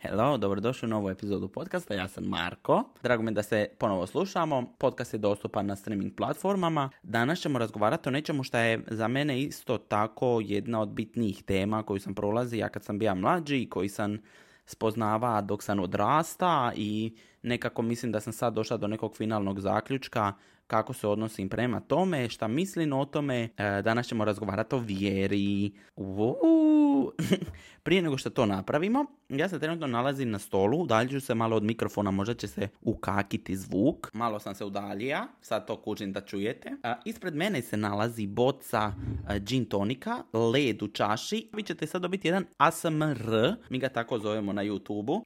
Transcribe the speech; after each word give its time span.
Hello, 0.00 0.36
dobrodošli 0.38 0.86
u 0.86 0.88
novu 0.88 1.10
epizodu 1.10 1.48
podcasta, 1.48 1.94
ja 1.94 2.08
sam 2.08 2.24
Marko. 2.24 2.84
Drago 3.02 3.22
mi 3.22 3.32
da 3.32 3.42
se 3.42 3.68
ponovo 3.78 4.06
slušamo. 4.06 4.74
Podcast 4.78 5.14
je 5.14 5.18
dostupan 5.18 5.66
na 5.66 5.76
streaming 5.76 6.14
platformama. 6.16 6.90
Danas 7.02 7.38
ćemo 7.38 7.58
razgovarati 7.58 8.08
o 8.08 8.12
nečemu 8.12 8.42
što 8.42 8.58
je 8.58 8.84
za 8.86 9.08
mene 9.08 9.42
isto 9.42 9.78
tako 9.78 10.40
jedna 10.44 10.80
od 10.80 10.88
bitnijih 10.88 11.42
tema 11.42 11.82
koju 11.82 12.00
sam 12.00 12.14
prolazio 12.14 12.58
ja 12.58 12.68
kad 12.68 12.84
sam 12.84 12.98
bio 12.98 13.14
mlađi 13.14 13.62
i 13.62 13.70
koji 13.70 13.88
sam 13.88 14.18
spoznava 14.66 15.40
dok 15.40 15.62
sam 15.62 15.80
odrasta 15.80 16.72
i 16.76 17.16
nekako 17.42 17.82
mislim 17.82 18.12
da 18.12 18.20
sam 18.20 18.32
sad 18.32 18.54
došla 18.54 18.76
do 18.76 18.86
nekog 18.86 19.16
finalnog 19.16 19.60
zaključka 19.60 20.32
kako 20.68 20.92
se 20.92 21.08
odnosim 21.08 21.48
prema 21.48 21.80
tome, 21.80 22.28
šta 22.28 22.48
mislim 22.48 22.92
o 22.92 23.04
tome. 23.04 23.48
E, 23.56 23.82
danas 23.82 24.06
ćemo 24.06 24.24
razgovarati 24.24 24.74
o 24.74 24.78
vjeri. 24.78 25.72
Prije 27.82 28.02
nego 28.02 28.18
što 28.18 28.30
to 28.30 28.46
napravimo, 28.46 29.04
ja 29.28 29.48
se 29.48 29.58
trenutno 29.58 29.86
nalazim 29.86 30.30
na 30.30 30.38
stolu, 30.38 30.78
udaljit 30.78 31.10
ću 31.10 31.20
se 31.20 31.34
malo 31.34 31.56
od 31.56 31.62
mikrofona, 31.62 32.10
možda 32.10 32.34
će 32.34 32.48
se 32.48 32.68
ukakiti 32.82 33.56
zvuk. 33.56 34.10
Malo 34.12 34.38
sam 34.38 34.54
se 34.54 34.64
udaljija, 34.64 35.26
sad 35.40 35.66
to 35.66 35.76
kužim 35.76 36.12
da 36.12 36.20
čujete. 36.20 36.68
E, 36.82 36.94
ispred 37.04 37.34
mene 37.34 37.62
se 37.62 37.76
nalazi 37.76 38.26
boca 38.26 38.92
e, 39.30 39.40
gin 39.40 39.64
tonika, 39.64 40.22
led 40.32 40.82
u 40.82 40.88
čaši. 40.88 41.48
Vi 41.52 41.62
ćete 41.62 41.86
sad 41.86 42.02
dobiti 42.02 42.28
jedan 42.28 42.44
ASMR, 42.58 43.54
mi 43.70 43.78
ga 43.78 43.88
tako 43.88 44.18
zovemo 44.18 44.52
na 44.52 44.64
YouTube-u. 44.64 45.24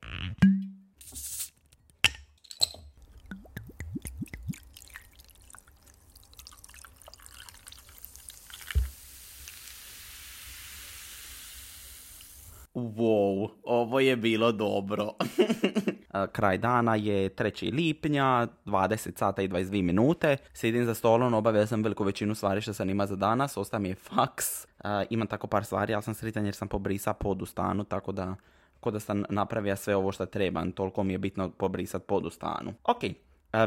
Wow, 12.82 13.48
ovo 13.62 14.00
je 14.00 14.16
bilo 14.16 14.52
dobro. 14.52 15.12
Kraj 16.32 16.58
dana 16.58 16.96
je 16.96 17.30
3. 17.30 17.74
lipnja, 17.74 18.48
20 18.66 19.18
sata 19.18 19.42
i 19.42 19.48
22 19.48 19.82
minute. 19.82 20.36
Sidim 20.52 20.84
za 20.84 20.94
stolom, 20.94 21.34
obavio 21.34 21.66
sam 21.66 21.82
veliku 21.82 22.04
većinu 22.04 22.34
stvari 22.34 22.60
što 22.60 22.72
sam 22.72 22.90
ima 22.90 23.06
za 23.06 23.16
danas. 23.16 23.56
Osta 23.56 23.76
je 23.76 23.94
faks. 23.94 24.66
Imam 25.10 25.26
tako 25.26 25.46
par 25.46 25.64
stvari, 25.64 25.94
ali 25.94 26.02
sam 26.02 26.14
sritan 26.14 26.44
jer 26.44 26.54
sam 26.54 26.68
pobrisa 26.68 27.12
pod 27.12 27.42
u 27.42 27.46
stanu, 27.46 27.84
tako 27.84 28.12
da 28.12 28.34
ko 28.80 28.90
da 28.90 29.00
sam 29.00 29.24
napravio 29.30 29.76
sve 29.76 29.96
ovo 29.96 30.12
što 30.12 30.26
trebam. 30.26 30.72
Toliko 30.72 31.02
mi 31.02 31.12
je 31.12 31.18
bitno 31.18 31.50
pobrisati 31.50 32.04
pod 32.08 32.26
u 32.26 32.30
stanu. 32.30 32.74
Ok, 32.84 33.02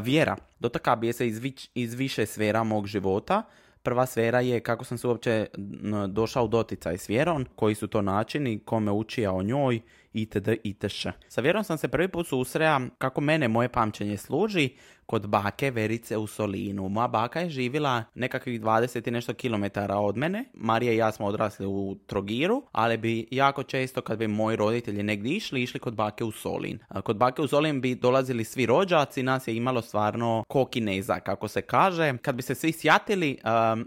vjera. 0.02 0.36
Dotaka 0.58 0.96
bi 0.96 1.12
se 1.12 1.28
iz, 1.28 1.40
iz 1.74 1.94
više 1.94 2.26
sfera 2.26 2.64
mog 2.64 2.86
života. 2.86 3.42
Prva 3.86 4.06
sfera 4.06 4.40
je 4.40 4.60
kako 4.60 4.84
sam 4.84 4.98
se 4.98 5.06
uopće 5.06 5.46
došao 6.08 6.44
u 6.44 6.48
doticaj 6.48 6.98
s 6.98 7.08
vjerom, 7.08 7.46
koji 7.56 7.74
su 7.74 7.86
to 7.86 8.02
načini, 8.02 8.58
kome 8.58 8.92
učija 8.92 9.32
o 9.32 9.42
njoj, 9.42 9.80
itd. 10.12 10.48
itš. 10.62 11.06
Sa 11.28 11.40
vjerom 11.40 11.64
sam 11.64 11.78
se 11.78 11.88
prvi 11.88 12.08
put 12.08 12.26
susreo 12.26 12.80
kako 12.98 13.20
mene 13.20 13.48
moje 13.48 13.68
pamćenje 13.68 14.16
služi 14.16 14.70
kod 15.06 15.26
bake 15.26 15.70
Verice 15.70 16.16
u 16.16 16.26
Solinu. 16.26 16.88
Moja 16.88 17.08
baka 17.08 17.40
je 17.40 17.50
živjela 17.50 18.04
nekakvih 18.14 18.60
20 18.60 19.08
i 19.08 19.10
nešto 19.10 19.34
kilometara 19.34 19.96
od 19.96 20.16
mene. 20.16 20.44
Marija 20.54 20.92
i 20.92 20.96
ja 20.96 21.12
smo 21.12 21.26
odrasli 21.26 21.66
u 21.66 21.96
Trogiru, 22.06 22.62
ali 22.72 22.96
bi 22.96 23.26
jako 23.30 23.62
često 23.62 24.00
kad 24.00 24.18
bi 24.18 24.28
moji 24.28 24.56
roditelji 24.56 25.02
negdje 25.02 25.36
išli, 25.36 25.62
išli 25.62 25.80
kod 25.80 25.94
bake 25.94 26.24
u 26.24 26.32
Solin. 26.32 26.78
Kod 27.04 27.16
bake 27.16 27.42
u 27.42 27.48
Solin 27.48 27.80
bi 27.80 27.94
dolazili 27.94 28.44
svi 28.44 28.66
rođaci, 28.66 29.22
nas 29.22 29.48
je 29.48 29.56
imalo 29.56 29.82
stvarno 29.82 30.44
kokineza, 30.48 31.20
kako 31.20 31.48
se 31.48 31.62
kaže. 31.62 32.16
Kad 32.22 32.34
bi 32.34 32.42
se 32.42 32.54
svi 32.54 32.72
sjatili, 32.72 33.38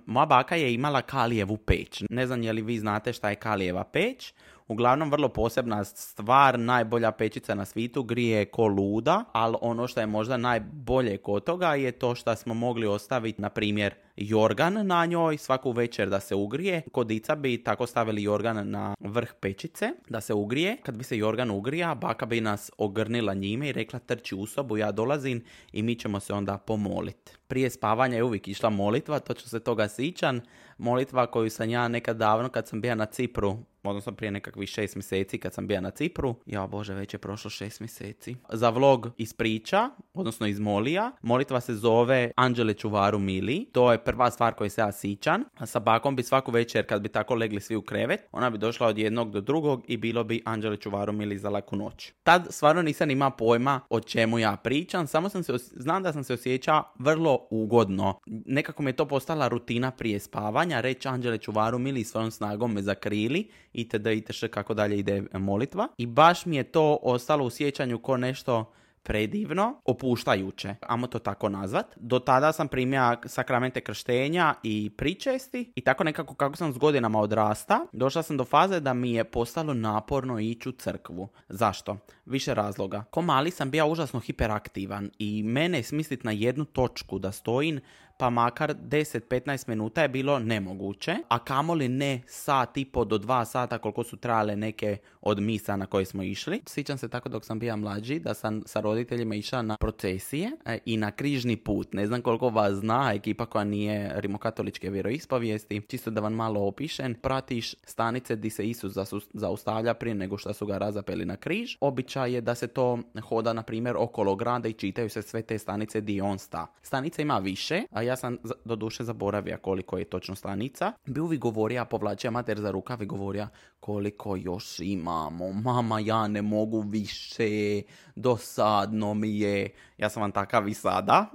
moja 0.05 0.25
baka 0.25 0.55
je 0.55 0.73
imala 0.73 1.01
kalijevu 1.01 1.57
peć. 1.57 2.03
Ne 2.09 2.27
znam 2.27 2.43
je 2.43 2.53
li 2.53 2.61
vi 2.61 2.79
znate 2.79 3.13
šta 3.13 3.29
je 3.29 3.35
kalijeva 3.35 3.83
peć. 3.83 4.33
Uglavnom 4.69 5.11
vrlo 5.11 5.29
posebna 5.29 5.83
stvar, 5.83 6.59
najbolja 6.59 7.11
pečica 7.11 7.55
na 7.55 7.65
svitu, 7.65 8.03
grije 8.03 8.45
ko 8.45 8.67
luda, 8.67 9.23
ali 9.31 9.55
ono 9.61 9.87
što 9.87 9.99
je 9.99 10.07
možda 10.07 10.37
najbolje 10.37 11.17
kod 11.17 11.43
toga 11.43 11.75
je 11.75 11.91
to 11.91 12.15
što 12.15 12.35
smo 12.35 12.53
mogli 12.53 12.87
ostaviti, 12.87 13.41
na 13.41 13.49
primjer, 13.49 13.93
jorgan 14.15 14.87
na 14.87 15.05
njoj 15.05 15.37
svaku 15.37 15.71
večer 15.71 16.09
da 16.09 16.19
se 16.19 16.35
ugrije. 16.35 16.81
Kodica 16.91 17.35
bi 17.35 17.63
tako 17.63 17.87
stavili 17.87 18.23
jorgan 18.23 18.69
na 18.69 18.95
vrh 18.99 19.33
pečice 19.39 19.89
da 20.09 20.21
se 20.21 20.33
ugrije. 20.33 20.77
Kad 20.83 20.97
bi 20.97 21.03
se 21.03 21.17
jorgan 21.17 21.51
ugrija, 21.51 21.95
baka 21.95 22.25
bi 22.25 22.41
nas 22.41 22.71
ogrnila 22.77 23.33
njime 23.33 23.69
i 23.69 23.71
rekla 23.71 23.99
trči 23.99 24.35
u 24.35 24.45
sobu, 24.45 24.77
ja 24.77 24.91
dolazim 24.91 25.43
i 25.71 25.83
mi 25.83 25.95
ćemo 25.95 26.19
se 26.19 26.33
onda 26.33 26.57
pomoliti. 26.57 27.31
Prije 27.47 27.69
spavanja 27.69 28.15
je 28.15 28.23
uvijek 28.23 28.47
išla 28.47 28.69
molitva, 28.69 29.19
to 29.19 29.33
ću 29.33 29.49
se 29.49 29.59
toga 29.59 29.87
sićan. 29.87 30.41
Molitva 30.79 31.27
koju 31.27 31.49
sam 31.49 31.69
ja 31.69 31.87
nekad 31.87 32.17
davno 32.17 32.49
kad 32.49 32.67
sam 32.67 32.81
bio 32.81 32.95
na 32.95 33.05
Cipru 33.05 33.57
odnosno 33.83 34.11
prije 34.11 34.31
nekakvih 34.31 34.69
šest 34.69 34.95
mjeseci 34.95 35.37
kad 35.37 35.53
sam 35.53 35.67
bio 35.67 35.81
na 35.81 35.91
Cipru. 35.91 36.35
Ja 36.45 36.67
bože, 36.67 36.93
već 36.93 37.13
je 37.13 37.17
prošlo 37.17 37.49
šest 37.49 37.79
mjeseci. 37.79 38.35
Za 38.49 38.69
vlog 38.69 39.09
iz 39.17 39.33
priča, 39.33 39.89
odnosno 40.13 40.47
iz 40.47 40.59
Molija, 40.59 41.11
molitva 41.21 41.61
se 41.61 41.75
zove 41.75 42.31
Anđele 42.35 42.73
čuvaru 42.73 43.19
mili. 43.19 43.65
To 43.71 43.91
je 43.91 44.03
prva 44.03 44.31
stvar 44.31 44.53
koju 44.53 44.69
se 44.69 44.81
ja 44.81 44.91
sićan. 44.91 45.43
Sa 45.65 45.79
bakom 45.79 46.15
bi 46.15 46.23
svaku 46.23 46.51
večer 46.51 46.87
kad 46.87 47.01
bi 47.01 47.09
tako 47.09 47.35
legli 47.35 47.61
svi 47.61 47.75
u 47.75 47.81
krevet, 47.81 48.27
ona 48.31 48.49
bi 48.49 48.57
došla 48.57 48.87
od 48.87 48.97
jednog 48.97 49.31
do 49.31 49.41
drugog 49.41 49.83
i 49.87 49.97
bilo 49.97 50.23
bi 50.23 50.41
Anđele 50.45 50.77
čuvaru 50.77 51.13
mili 51.13 51.37
za 51.37 51.49
laku 51.49 51.75
noć. 51.75 52.13
Tad 52.23 52.47
stvarno 52.49 52.81
nisam 52.81 53.11
ima 53.11 53.29
pojma 53.29 53.81
o 53.89 53.99
čemu 53.99 54.39
ja 54.39 54.57
pričam, 54.63 55.07
samo 55.07 55.29
sam 55.29 55.43
se, 55.43 55.53
znam 55.57 56.03
da 56.03 56.13
sam 56.13 56.23
se 56.23 56.33
osjeća 56.33 56.83
vrlo 56.99 57.47
ugodno. 57.49 58.19
Nekako 58.25 58.83
mi 58.83 58.89
je 58.89 58.95
to 58.95 59.05
postala 59.05 59.47
rutina 59.47 59.91
prije 59.91 60.19
spavanja, 60.19 60.68
reći 60.75 61.07
Anđele 61.07 61.37
čuvaru 61.37 61.79
mili 61.79 62.03
svojom 62.03 62.31
snagom 62.31 62.73
me 62.73 62.81
zakrili 62.81 63.49
itd. 63.73 64.07
itš 64.07 64.43
kako 64.51 64.73
dalje 64.73 64.99
ide 64.99 65.23
molitva. 65.33 65.87
I 65.97 66.05
baš 66.05 66.45
mi 66.45 66.55
je 66.55 66.63
to 66.63 66.99
ostalo 67.01 67.45
u 67.45 67.49
sjećanju 67.49 67.99
ko 67.99 68.17
nešto 68.17 68.71
predivno, 69.03 69.81
opuštajuće, 69.85 70.75
amo 70.81 71.07
to 71.07 71.19
tako 71.19 71.49
nazvat. 71.49 71.85
Do 71.95 72.19
tada 72.19 72.51
sam 72.51 72.67
primio 72.67 73.17
sakramente 73.25 73.81
krštenja 73.81 74.55
i 74.63 74.91
pričesti 74.97 75.71
i 75.75 75.81
tako 75.81 76.03
nekako 76.03 76.33
kako 76.33 76.55
sam 76.55 76.73
s 76.73 76.77
godinama 76.77 77.19
odrasta, 77.19 77.85
došla 77.91 78.23
sam 78.23 78.37
do 78.37 78.45
faze 78.45 78.79
da 78.79 78.93
mi 78.93 79.11
je 79.11 79.23
postalo 79.23 79.73
naporno 79.73 80.39
ići 80.39 80.69
u 80.69 80.71
crkvu. 80.71 81.27
Zašto? 81.49 81.97
Više 82.25 82.53
razloga. 82.53 83.03
Ko 83.11 83.21
mali 83.21 83.51
sam 83.51 83.71
bio 83.71 83.87
užasno 83.87 84.19
hiperaktivan 84.19 85.09
i 85.19 85.43
mene 85.43 85.83
smisliti 85.83 86.25
na 86.25 86.31
jednu 86.31 86.65
točku 86.65 87.19
da 87.19 87.31
stojim 87.31 87.79
pa 88.19 88.29
makar 88.29 88.73
10-15 88.73 89.69
minuta 89.69 90.01
je 90.01 90.07
bilo 90.07 90.39
nemoguće, 90.39 91.15
a 91.27 91.39
kamoli 91.39 91.87
ne 91.87 92.21
sat 92.27 92.77
i 92.77 92.85
po 92.85 93.05
do 93.05 93.17
dva 93.17 93.45
sata 93.45 93.77
koliko 93.77 94.03
su 94.03 94.17
trajale 94.17 94.55
neke 94.55 94.97
od 95.21 95.39
misa 95.39 95.75
na 95.75 95.85
koje 95.85 96.05
smo 96.05 96.23
išli. 96.23 96.61
Sjećam 96.65 96.97
se 96.97 97.09
tako 97.09 97.29
dok 97.29 97.45
sam 97.45 97.59
bio 97.59 97.77
mlađi 97.77 98.19
da 98.19 98.33
sam 98.33 98.61
sa 98.65 98.79
roditeljima 98.79 99.35
išao 99.35 99.61
na 99.61 99.77
procesije 99.77 100.51
e, 100.65 100.77
i 100.85 100.97
na 100.97 101.11
križni 101.11 101.55
put. 101.55 101.93
Ne 101.93 102.07
znam 102.07 102.21
koliko 102.21 102.49
vas 102.49 102.73
zna 102.73 103.11
ekipa 103.13 103.45
koja 103.45 103.63
nije 103.63 104.11
rimokatoličke 104.15 104.89
vjeroispovijesti. 104.89 105.81
Čisto 105.87 106.11
da 106.11 106.21
vam 106.21 106.33
malo 106.33 106.61
opišem. 106.61 107.13
Pratiš 107.13 107.75
stanice 107.83 108.35
di 108.35 108.49
se 108.49 108.69
Isus 108.69 108.93
zaustavlja 109.33 109.93
prije 109.93 110.15
nego 110.15 110.37
što 110.37 110.53
su 110.53 110.65
ga 110.65 110.77
razapeli 110.77 111.25
na 111.25 111.35
križ. 111.35 111.77
Običaj 111.81 112.33
je 112.33 112.41
da 112.41 112.55
se 112.55 112.67
to 112.67 112.99
hoda 113.29 113.53
na 113.53 113.63
primjer 113.63 113.95
okolo 113.97 114.35
grada 114.35 114.67
i 114.67 114.73
čitaju 114.73 115.09
se 115.09 115.21
sve 115.21 115.41
te 115.41 115.57
stanice 115.57 116.01
di 116.01 116.21
on 116.21 116.39
sta. 116.39 116.67
Stanica 116.81 117.21
ima 117.21 117.37
više, 117.37 117.83
a 117.91 118.08
ja 118.09 118.15
sam 118.15 118.37
do 118.65 118.75
duše 118.75 119.03
zaboravio 119.03 119.57
koliko 119.61 119.97
je 119.97 120.05
točno 120.05 120.35
stanica. 120.35 120.93
Bi 121.05 121.19
uvijek 121.19 121.41
govorio, 121.41 121.85
povlačio 121.85 122.31
mater 122.31 122.59
za 122.59 122.71
rukav 122.71 123.01
i 123.01 123.05
govorio 123.05 123.47
koliko 123.79 124.35
još 124.35 124.79
imamo, 124.79 125.51
mama 125.51 125.99
ja 125.99 126.27
ne 126.27 126.41
mogu 126.41 126.81
više, 126.81 127.81
dosadno 128.15 129.13
mi 129.13 129.39
je. 129.39 129.69
Ja 129.97 130.09
sam 130.09 130.21
vam 130.21 130.31
takav 130.31 130.67
i 130.67 130.73
sada. 130.73 131.25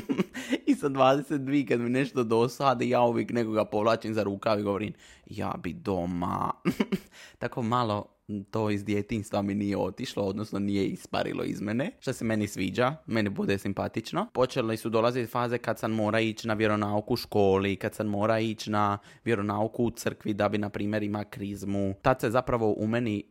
I 0.66 0.74
sa 0.74 0.88
22 0.88 1.68
kad 1.68 1.80
mi 1.80 1.90
nešto 1.90 2.24
dosadi, 2.24 2.88
ja 2.88 3.00
uvijek 3.00 3.30
nekoga 3.30 3.64
povlačim 3.64 4.14
za 4.14 4.22
rukav 4.22 4.60
i 4.60 4.62
govorim 4.62 4.92
ja 5.26 5.54
bi 5.62 5.72
doma. 5.72 6.50
Tako 7.38 7.62
malo 7.62 8.17
to 8.50 8.70
iz 8.70 8.84
djetinstva 8.84 9.42
mi 9.42 9.54
nije 9.54 9.76
otišlo, 9.76 10.22
odnosno 10.22 10.58
nije 10.58 10.86
isparilo 10.86 11.44
iz 11.44 11.60
mene, 11.60 11.90
što 12.00 12.12
se 12.12 12.24
meni 12.24 12.48
sviđa, 12.48 12.96
meni 13.06 13.30
bude 13.30 13.58
simpatično. 13.58 14.26
Počeli 14.34 14.76
su 14.76 14.88
dolaziti 14.88 15.30
faze 15.30 15.58
kad 15.58 15.78
sam 15.78 15.92
mora 15.92 16.20
ići 16.20 16.48
na 16.48 16.54
vjeronauku 16.54 17.14
u 17.14 17.16
školi, 17.16 17.76
kad 17.76 17.94
sam 17.94 18.06
mora 18.06 18.40
ići 18.40 18.70
na 18.70 18.98
vjeronauku 19.24 19.84
u 19.84 19.90
crkvi 19.90 20.34
da 20.34 20.48
bi, 20.48 20.58
na 20.58 20.68
primjer, 20.68 21.02
ima 21.02 21.24
krizmu. 21.24 21.94
Tad 22.02 22.20
se 22.20 22.30
zapravo 22.30 22.74
u 22.78 22.86
meni 22.86 23.22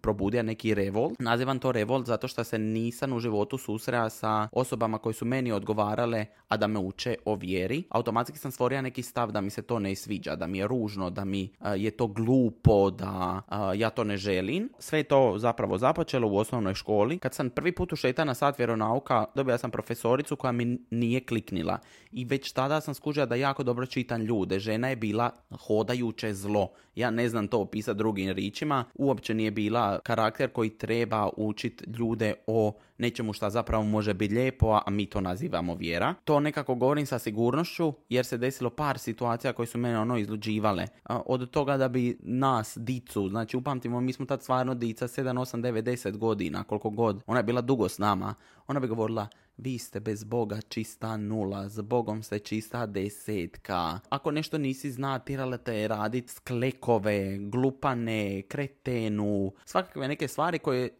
probudio 0.00 0.42
neki 0.42 0.74
revolt. 0.74 1.20
Nazivam 1.20 1.58
to 1.58 1.72
revolt 1.72 2.06
zato 2.06 2.28
što 2.28 2.44
se 2.44 2.58
nisam 2.58 3.12
u 3.12 3.20
životu 3.20 3.58
susreo 3.58 4.10
sa 4.10 4.48
osobama 4.52 4.98
koji 4.98 5.14
su 5.14 5.24
meni 5.24 5.52
odgovarale, 5.52 6.26
a 6.48 6.56
da 6.56 6.66
me 6.66 6.78
uče 6.78 7.16
o 7.24 7.34
vjeri. 7.34 7.82
Automatski 7.90 8.38
sam 8.38 8.50
stvorio 8.50 8.82
neki 8.82 9.02
stav 9.02 9.32
da 9.32 9.40
mi 9.40 9.50
se 9.50 9.62
to 9.62 9.78
ne 9.78 9.94
sviđa, 9.94 10.36
da 10.36 10.46
mi 10.46 10.58
je 10.58 10.66
ružno, 10.66 11.10
da 11.10 11.24
mi 11.24 11.50
je 11.76 11.90
to 11.90 12.06
glupo, 12.06 12.90
da 12.90 13.42
ja 13.76 13.90
to 13.90 14.04
ne 14.04 14.16
želim. 14.16 14.68
Sve 14.78 15.02
to 15.02 15.34
zapravo 15.38 15.78
započelo 15.78 16.28
u 16.28 16.36
osnovnoj 16.36 16.74
školi. 16.74 17.18
Kad 17.18 17.34
sam 17.34 17.50
prvi 17.50 17.72
put 17.72 17.92
ušeta 17.92 18.24
na 18.24 18.34
sat 18.34 18.58
vjeronauka, 18.58 19.24
dobila 19.34 19.58
sam 19.58 19.70
profesoricu 19.70 20.36
koja 20.36 20.52
mi 20.52 20.78
nije 20.90 21.20
kliknila. 21.20 21.78
I 22.12 22.24
već 22.24 22.52
tada 22.52 22.80
sam 22.80 22.94
skužila 22.94 23.26
da 23.26 23.34
jako 23.34 23.62
dobro 23.62 23.86
čitam 23.86 24.22
ljude. 24.22 24.58
Žena 24.58 24.88
je 24.88 24.96
bila 24.96 25.30
hodajuće 25.66 26.34
zlo. 26.34 26.68
Ja 26.94 27.10
ne 27.10 27.28
znam 27.28 27.48
to 27.48 27.60
opisati 27.60 27.98
drugim 27.98 28.30
ričima. 28.30 28.84
Uopće 28.94 29.34
nije 29.34 29.47
bila 29.50 29.98
karakter 29.98 30.50
koji 30.52 30.70
treba 30.70 31.28
učiti 31.36 31.84
ljude 31.90 32.34
o 32.46 32.72
nečemu 32.98 33.32
što 33.32 33.50
zapravo 33.50 33.84
može 33.84 34.14
biti 34.14 34.34
lijepo, 34.34 34.80
a 34.86 34.90
mi 34.90 35.06
to 35.06 35.20
nazivamo 35.20 35.74
vjera. 35.74 36.14
To 36.24 36.40
nekako 36.40 36.74
govorim 36.74 37.06
sa 37.06 37.18
sigurnošću 37.18 37.92
jer 38.08 38.26
se 38.26 38.38
desilo 38.38 38.70
par 38.70 38.98
situacija 38.98 39.52
koje 39.52 39.66
su 39.66 39.78
mene 39.78 39.98
ono 39.98 40.18
izluđivale. 40.18 40.86
Od 41.04 41.50
toga 41.50 41.76
da 41.76 41.88
bi 41.88 42.18
nas, 42.22 42.78
dicu, 42.80 43.28
znači 43.28 43.56
upamtimo, 43.56 44.00
mi 44.00 44.12
smo 44.12 44.26
tad 44.26 44.42
stvarno 44.42 44.74
dica 44.74 45.08
7, 45.08 45.22
8, 45.22 45.60
9, 45.62 45.82
10 45.82 46.16
godina, 46.16 46.64
koliko 46.64 46.90
god. 46.90 47.22
Ona 47.26 47.38
je 47.38 47.44
bila 47.44 47.60
dugo 47.60 47.88
s 47.88 47.98
nama. 47.98 48.34
Ona 48.66 48.80
bi 48.80 48.86
govorila, 48.86 49.28
vi 49.58 49.78
ste 49.78 50.00
bez 50.00 50.24
Boga 50.24 50.60
čista 50.60 51.16
nula, 51.16 51.68
s 51.68 51.80
Bogom 51.80 52.22
ste 52.22 52.38
čista 52.38 52.86
desetka. 52.86 54.00
Ako 54.08 54.30
nešto 54.30 54.58
nisi 54.58 54.90
zna, 54.90 55.18
tirala 55.18 55.56
te 55.56 55.88
radit 55.88 56.30
sklekove, 56.30 57.38
glupane, 57.38 58.42
kretenu, 58.42 59.52
svakakve 59.64 60.08
neke 60.08 60.28
stvari 60.28 60.58
koje 60.58 60.90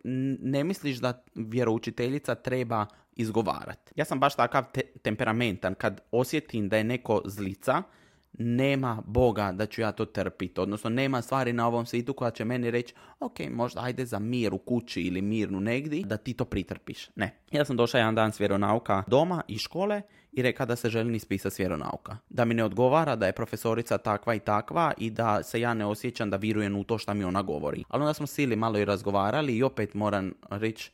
ne 0.42 0.64
misliš 0.64 0.98
da 0.98 1.22
vjeroučiteljica 1.34 2.34
treba 2.34 2.86
izgovarati. 3.16 3.92
Ja 3.96 4.04
sam 4.04 4.20
baš 4.20 4.36
takav 4.36 4.64
temperamentan, 5.02 5.74
kad 5.74 6.00
osjetim 6.10 6.68
da 6.68 6.76
je 6.76 6.84
neko 6.84 7.22
zlica, 7.24 7.82
nema 8.38 9.02
Boga 9.06 9.52
da 9.52 9.66
ću 9.66 9.80
ja 9.80 9.92
to 9.92 10.04
trpiti, 10.04 10.60
odnosno 10.60 10.90
nema 10.90 11.22
stvari 11.22 11.52
na 11.52 11.66
ovom 11.66 11.86
svijetu 11.86 12.12
koja 12.12 12.30
će 12.30 12.44
meni 12.44 12.70
reći 12.70 12.94
ok, 13.20 13.38
možda 13.50 13.80
ajde 13.80 14.04
za 14.04 14.18
mir 14.18 14.54
u 14.54 14.58
kući 14.58 15.00
ili 15.00 15.22
mirnu 15.22 15.60
negdje 15.60 16.02
da 16.04 16.16
ti 16.16 16.34
to 16.34 16.44
pritrpiš. 16.44 17.10
Ne. 17.16 17.38
Ja 17.50 17.64
sam 17.64 17.76
došao 17.76 17.98
jedan 17.98 18.14
dan 18.14 18.32
s 18.32 18.40
vjeronauka 18.40 19.02
doma 19.06 19.42
i 19.48 19.58
škole 19.58 20.02
i 20.32 20.42
rekao 20.42 20.66
da 20.66 20.76
se 20.76 20.90
želim 20.90 21.14
ispisati 21.14 21.54
s. 21.54 22.16
Da 22.28 22.44
mi 22.44 22.54
ne 22.54 22.64
odgovara 22.64 23.16
da 23.16 23.26
je 23.26 23.32
profesorica 23.32 23.98
takva 23.98 24.34
i 24.34 24.38
takva 24.38 24.92
i 24.98 25.10
da 25.10 25.42
se 25.42 25.60
ja 25.60 25.74
ne 25.74 25.86
osjećam 25.86 26.30
da 26.30 26.36
virujem 26.36 26.76
u 26.76 26.84
to 26.84 26.98
što 26.98 27.14
mi 27.14 27.24
ona 27.24 27.42
govori. 27.42 27.84
Ali 27.88 28.02
onda 28.02 28.14
smo 28.14 28.26
sili 28.26 28.56
malo 28.56 28.78
i 28.78 28.84
razgovarali 28.84 29.56
i 29.56 29.62
opet 29.62 29.94
moram 29.94 30.32
reći 30.50 30.90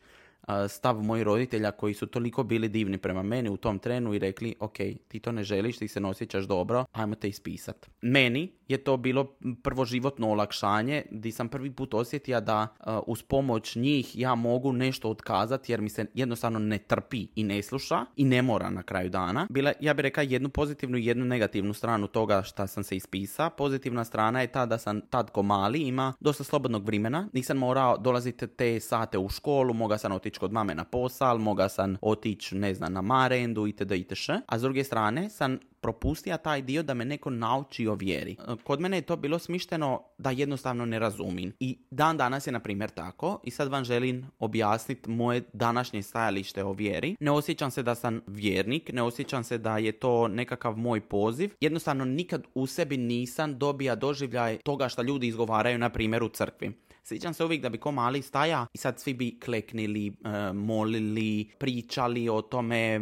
stav 0.68 1.02
mojih 1.02 1.24
roditelja 1.24 1.70
koji 1.70 1.94
su 1.94 2.06
toliko 2.06 2.42
bili 2.42 2.68
divni 2.68 2.98
prema 2.98 3.22
meni 3.22 3.50
u 3.50 3.56
tom 3.56 3.78
trenu 3.78 4.14
i 4.14 4.18
rekli 4.18 4.54
ok, 4.60 4.76
ti 5.08 5.20
to 5.20 5.32
ne 5.32 5.44
želiš, 5.44 5.78
ti 5.78 5.88
se 5.88 6.00
ne 6.00 6.08
osjećaš 6.08 6.44
dobro, 6.44 6.84
ajmo 6.92 7.14
te 7.14 7.28
ispisat. 7.28 7.90
Meni 8.02 8.52
je 8.68 8.78
to 8.78 8.96
bilo 8.96 9.36
prvo 9.62 9.84
životno 9.84 10.30
olakšanje 10.30 11.02
di 11.10 11.32
sam 11.32 11.48
prvi 11.48 11.70
put 11.70 11.94
osjetio 11.94 12.40
da 12.40 12.68
uz 13.06 13.22
pomoć 13.22 13.76
njih 13.76 14.18
ja 14.18 14.34
mogu 14.34 14.72
nešto 14.72 15.10
otkazati 15.10 15.72
jer 15.72 15.80
mi 15.80 15.88
se 15.88 16.06
jednostavno 16.14 16.58
ne 16.58 16.78
trpi 16.78 17.26
i 17.34 17.44
ne 17.44 17.62
sluša 17.62 18.04
i 18.16 18.24
ne 18.24 18.42
mora 18.42 18.70
na 18.70 18.82
kraju 18.82 19.10
dana. 19.10 19.46
Bila, 19.50 19.72
ja 19.80 19.94
bih 19.94 20.02
rekao 20.02 20.24
jednu 20.24 20.48
pozitivnu 20.48 20.98
i 20.98 21.06
jednu 21.06 21.24
negativnu 21.24 21.72
stranu 21.74 22.06
toga 22.06 22.42
što 22.42 22.66
sam 22.66 22.84
se 22.84 22.96
ispisao. 22.96 23.50
Pozitivna 23.50 24.04
strana 24.04 24.40
je 24.40 24.46
ta 24.46 24.66
da 24.66 24.78
sam 24.78 25.00
tad 25.00 25.30
ko 25.30 25.42
mali 25.42 25.78
ima 25.78 26.12
dosta 26.20 26.44
slobodnog 26.44 26.86
vremena. 26.86 27.28
Nisam 27.32 27.58
morao 27.58 27.98
dolaziti 27.98 28.46
te 28.46 28.80
sate 28.80 29.18
u 29.18 29.28
školu, 29.28 29.74
mogao 29.74 29.98
sam 29.98 30.12
otići 30.12 30.33
kod 30.38 30.52
mame 30.52 30.74
na 30.74 30.84
posal, 30.84 31.38
mogao 31.38 31.68
sam 31.68 31.96
otići, 32.00 32.54
ne 32.54 32.74
znam, 32.74 32.92
na 32.92 33.02
marendu 33.02 33.66
itd. 33.66 33.92
itš. 33.92 34.28
A 34.28 34.58
s 34.58 34.62
druge 34.62 34.84
strane 34.84 35.30
sam 35.30 35.58
propustio 35.80 36.36
taj 36.36 36.62
dio 36.62 36.82
da 36.82 36.94
me 36.94 37.04
neko 37.04 37.30
nauči 37.30 37.86
o 37.86 37.94
vjeri. 37.94 38.36
Kod 38.64 38.80
mene 38.80 38.96
je 38.96 39.02
to 39.02 39.16
bilo 39.16 39.38
smišteno 39.38 40.02
da 40.18 40.30
jednostavno 40.30 40.86
ne 40.86 40.98
razumim. 40.98 41.52
I 41.60 41.78
dan 41.90 42.16
danas 42.16 42.46
je 42.46 42.52
na 42.52 42.60
primjer 42.60 42.90
tako 42.90 43.40
i 43.44 43.50
sad 43.50 43.68
vam 43.68 43.84
želim 43.84 44.26
objasniti 44.38 45.10
moje 45.10 45.42
današnje 45.52 46.02
stajalište 46.02 46.64
o 46.64 46.72
vjeri. 46.72 47.16
Ne 47.20 47.30
osjećam 47.30 47.70
se 47.70 47.82
da 47.82 47.94
sam 47.94 48.20
vjernik, 48.26 48.92
ne 48.92 49.02
osjećam 49.02 49.44
se 49.44 49.58
da 49.58 49.78
je 49.78 49.92
to 49.92 50.28
nekakav 50.28 50.76
moj 50.76 51.00
poziv. 51.00 51.50
Jednostavno 51.60 52.04
nikad 52.04 52.44
u 52.54 52.66
sebi 52.66 52.96
nisam 52.96 53.58
dobija 53.58 53.94
doživljaj 53.94 54.58
toga 54.58 54.88
što 54.88 55.02
ljudi 55.02 55.26
izgovaraju 55.26 55.78
na 55.78 55.90
primjer 55.90 56.22
u 56.22 56.28
crkvi. 56.28 56.72
Sjećam 57.06 57.34
se 57.34 57.44
uvijek 57.44 57.62
da 57.62 57.68
bi 57.68 57.78
ko 57.78 57.92
mali 57.92 58.22
staja 58.22 58.66
i 58.72 58.78
sad 58.78 59.00
svi 59.00 59.14
bi 59.14 59.40
kleknili, 59.40 60.06
e, 60.06 60.52
molili, 60.52 61.50
pričali 61.58 62.28
o 62.28 62.42
tome, 62.42 62.76
e, 62.76 63.00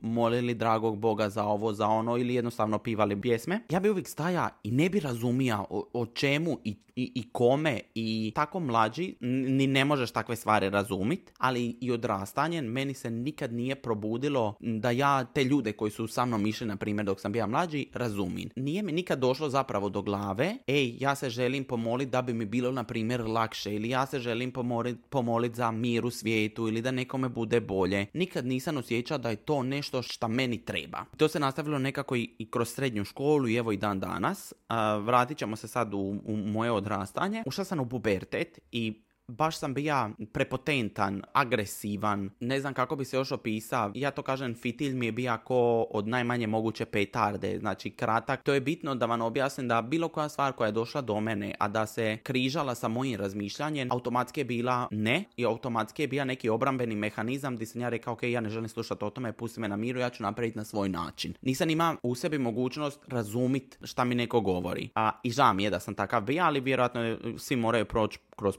molili 0.00 0.54
dragog 0.54 0.98
Boga 0.98 1.28
za 1.28 1.44
ovo, 1.44 1.72
za 1.72 1.86
ono 1.86 2.16
ili 2.16 2.34
jednostavno 2.34 2.78
pivali 2.78 3.20
pjesme. 3.20 3.60
Ja 3.70 3.80
bi 3.80 3.90
uvijek 3.90 4.08
staja 4.08 4.48
i 4.62 4.70
ne 4.70 4.88
bi 4.88 5.00
razumija 5.00 5.64
o, 5.70 5.88
o 5.92 6.06
čemu 6.06 6.58
i 6.64 6.83
i, 6.96 7.12
i 7.14 7.28
kome 7.32 7.80
i 7.94 8.32
tako 8.34 8.60
mlađi 8.60 9.14
ni 9.20 9.66
ne 9.66 9.84
možeš 9.84 10.10
takve 10.10 10.36
stvari 10.36 10.70
razumit, 10.70 11.32
ali 11.38 11.76
i 11.80 11.92
odrastanjem 11.92 12.64
meni 12.64 12.94
se 12.94 13.10
nikad 13.10 13.52
nije 13.52 13.74
probudilo 13.74 14.54
da 14.60 14.90
ja 14.90 15.24
te 15.24 15.44
ljude 15.44 15.72
koji 15.72 15.90
su 15.90 16.06
sa 16.06 16.24
mnom 16.24 16.46
išli, 16.46 16.66
na 16.66 16.76
primjer, 16.76 17.06
dok 17.06 17.20
sam 17.20 17.32
bio 17.32 17.46
mlađi, 17.46 17.86
razumin. 17.92 18.50
Nije 18.56 18.82
mi 18.82 18.92
nikad 18.92 19.18
došlo 19.18 19.48
zapravo 19.48 19.88
do 19.88 20.02
glave, 20.02 20.56
ej, 20.66 20.96
ja 21.00 21.14
se 21.14 21.30
želim 21.30 21.64
pomoliti 21.64 22.10
da 22.10 22.22
bi 22.22 22.32
mi 22.32 22.44
bilo, 22.44 22.72
na 22.72 22.84
primjer, 22.84 23.20
lakše 23.26 23.74
ili 23.74 23.88
ja 23.88 24.06
se 24.06 24.18
želim 24.18 24.52
pomoliti 24.52 25.00
pomolit 25.10 25.54
za 25.54 25.70
mir 25.70 26.04
u 26.04 26.10
svijetu 26.10 26.68
ili 26.68 26.82
da 26.82 26.90
nekome 26.90 27.28
bude 27.28 27.60
bolje. 27.60 28.06
Nikad 28.14 28.46
nisam 28.46 28.76
osjećao 28.76 29.18
da 29.18 29.30
je 29.30 29.36
to 29.36 29.62
nešto 29.62 30.02
što 30.02 30.28
meni 30.28 30.64
treba. 30.64 31.04
To 31.16 31.28
se 31.28 31.40
nastavilo 31.40 31.78
nekako 31.78 32.16
i, 32.16 32.48
kroz 32.50 32.68
srednju 32.68 33.04
školu 33.04 33.48
i 33.48 33.56
evo 33.56 33.72
i 33.72 33.76
dan 33.76 34.00
danas. 34.00 34.52
vratit 35.00 35.38
ćemo 35.38 35.56
se 35.56 35.68
sad 35.68 35.94
u, 35.94 36.20
u 36.24 36.36
moje 36.36 36.70
odrastanje, 36.84 37.42
ušla 37.46 37.64
sam 37.64 37.80
u 37.80 37.88
pubertet 37.88 38.58
i 38.72 39.03
baš 39.28 39.58
sam 39.58 39.74
bija 39.74 40.10
prepotentan, 40.32 41.22
agresivan, 41.32 42.30
ne 42.40 42.60
znam 42.60 42.74
kako 42.74 42.96
bi 42.96 43.04
se 43.04 43.16
još 43.16 43.32
opisao. 43.32 43.92
Ja 43.94 44.10
to 44.10 44.22
kažem, 44.22 44.54
fitilj 44.54 44.94
mi 44.94 45.06
je 45.06 45.12
bija 45.12 45.36
ko 45.38 45.86
od 45.90 46.08
najmanje 46.08 46.46
moguće 46.46 46.84
petarde, 46.84 47.58
znači 47.58 47.90
kratak. 47.90 48.42
To 48.42 48.54
je 48.54 48.60
bitno 48.60 48.94
da 48.94 49.06
vam 49.06 49.20
objasnim 49.20 49.68
da 49.68 49.82
bilo 49.82 50.08
koja 50.08 50.28
stvar 50.28 50.52
koja 50.52 50.66
je 50.66 50.72
došla 50.72 51.00
do 51.00 51.20
mene, 51.20 51.54
a 51.58 51.68
da 51.68 51.86
se 51.86 52.18
križala 52.22 52.74
sa 52.74 52.88
mojim 52.88 53.20
razmišljanjem, 53.20 53.92
automatski 53.92 54.40
je 54.40 54.44
bila 54.44 54.88
ne 54.90 55.24
i 55.36 55.44
automatski 55.44 56.02
je 56.02 56.08
bio 56.08 56.24
neki 56.24 56.48
obrambeni 56.48 56.96
mehanizam 56.96 57.54
gdje 57.54 57.66
sam 57.66 57.80
ja 57.80 57.88
rekao, 57.88 58.12
ok, 58.12 58.22
ja 58.22 58.40
ne 58.40 58.48
želim 58.48 58.68
slušati 58.68 59.04
o 59.04 59.10
tome, 59.10 59.32
pusti 59.32 59.60
me 59.60 59.68
na 59.68 59.76
miru, 59.76 60.00
ja 60.00 60.10
ću 60.10 60.22
napraviti 60.22 60.58
na 60.58 60.64
svoj 60.64 60.88
način. 60.88 61.34
Nisam 61.42 61.70
ima 61.70 61.96
u 62.02 62.14
sebi 62.14 62.38
mogućnost 62.38 63.00
razumit 63.06 63.78
šta 63.82 64.04
mi 64.04 64.14
neko 64.14 64.40
govori. 64.40 64.88
A 64.94 65.10
i 65.22 65.30
žao 65.30 65.54
mi 65.54 65.64
je 65.64 65.70
da 65.70 65.80
sam 65.80 65.94
takav 65.94 66.22
bio, 66.22 66.44
ali 66.44 66.60
vjerojatno 66.60 67.16
svi 67.38 67.56
moraju 67.56 67.84
proći 67.84 68.18
kroz 68.36 68.56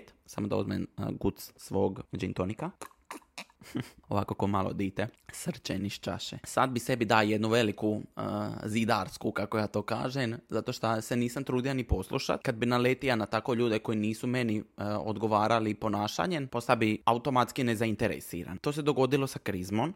pubertet, 0.00 0.14
samo 0.26 0.48
da 0.48 0.56
uzmem 0.56 0.86
guc 1.20 1.52
svog 1.56 2.00
gin 2.12 2.32
tonika. 2.32 2.70
Ovako 4.08 4.34
ko 4.34 4.46
malo 4.46 4.72
dite, 4.72 5.08
srčen 5.32 5.86
iz 5.86 5.92
čaše. 5.92 6.38
Sad 6.44 6.70
bi 6.70 6.80
sebi 6.80 7.04
da 7.04 7.22
jednu 7.22 7.48
veliku 7.48 8.02
zidarsku, 8.64 9.32
kako 9.32 9.58
ja 9.58 9.66
to 9.66 9.82
kažem, 9.82 10.38
zato 10.48 10.72
što 10.72 11.00
se 11.00 11.16
nisam 11.16 11.44
trudio 11.44 11.74
ni 11.74 11.84
poslušat. 11.84 12.42
Kad 12.42 12.54
bi 12.54 12.66
naletio 12.66 13.16
na 13.16 13.26
tako 13.26 13.54
ljude 13.54 13.78
koji 13.78 13.98
nisu 13.98 14.26
meni 14.26 14.62
odgovarali 15.04 15.74
ponašanjem, 15.74 16.48
postao 16.48 16.76
bi 16.76 17.02
automatski 17.04 17.64
nezainteresiran. 17.64 18.58
To 18.58 18.72
se 18.72 18.82
dogodilo 18.82 19.26
sa 19.26 19.38
krizmom. 19.38 19.94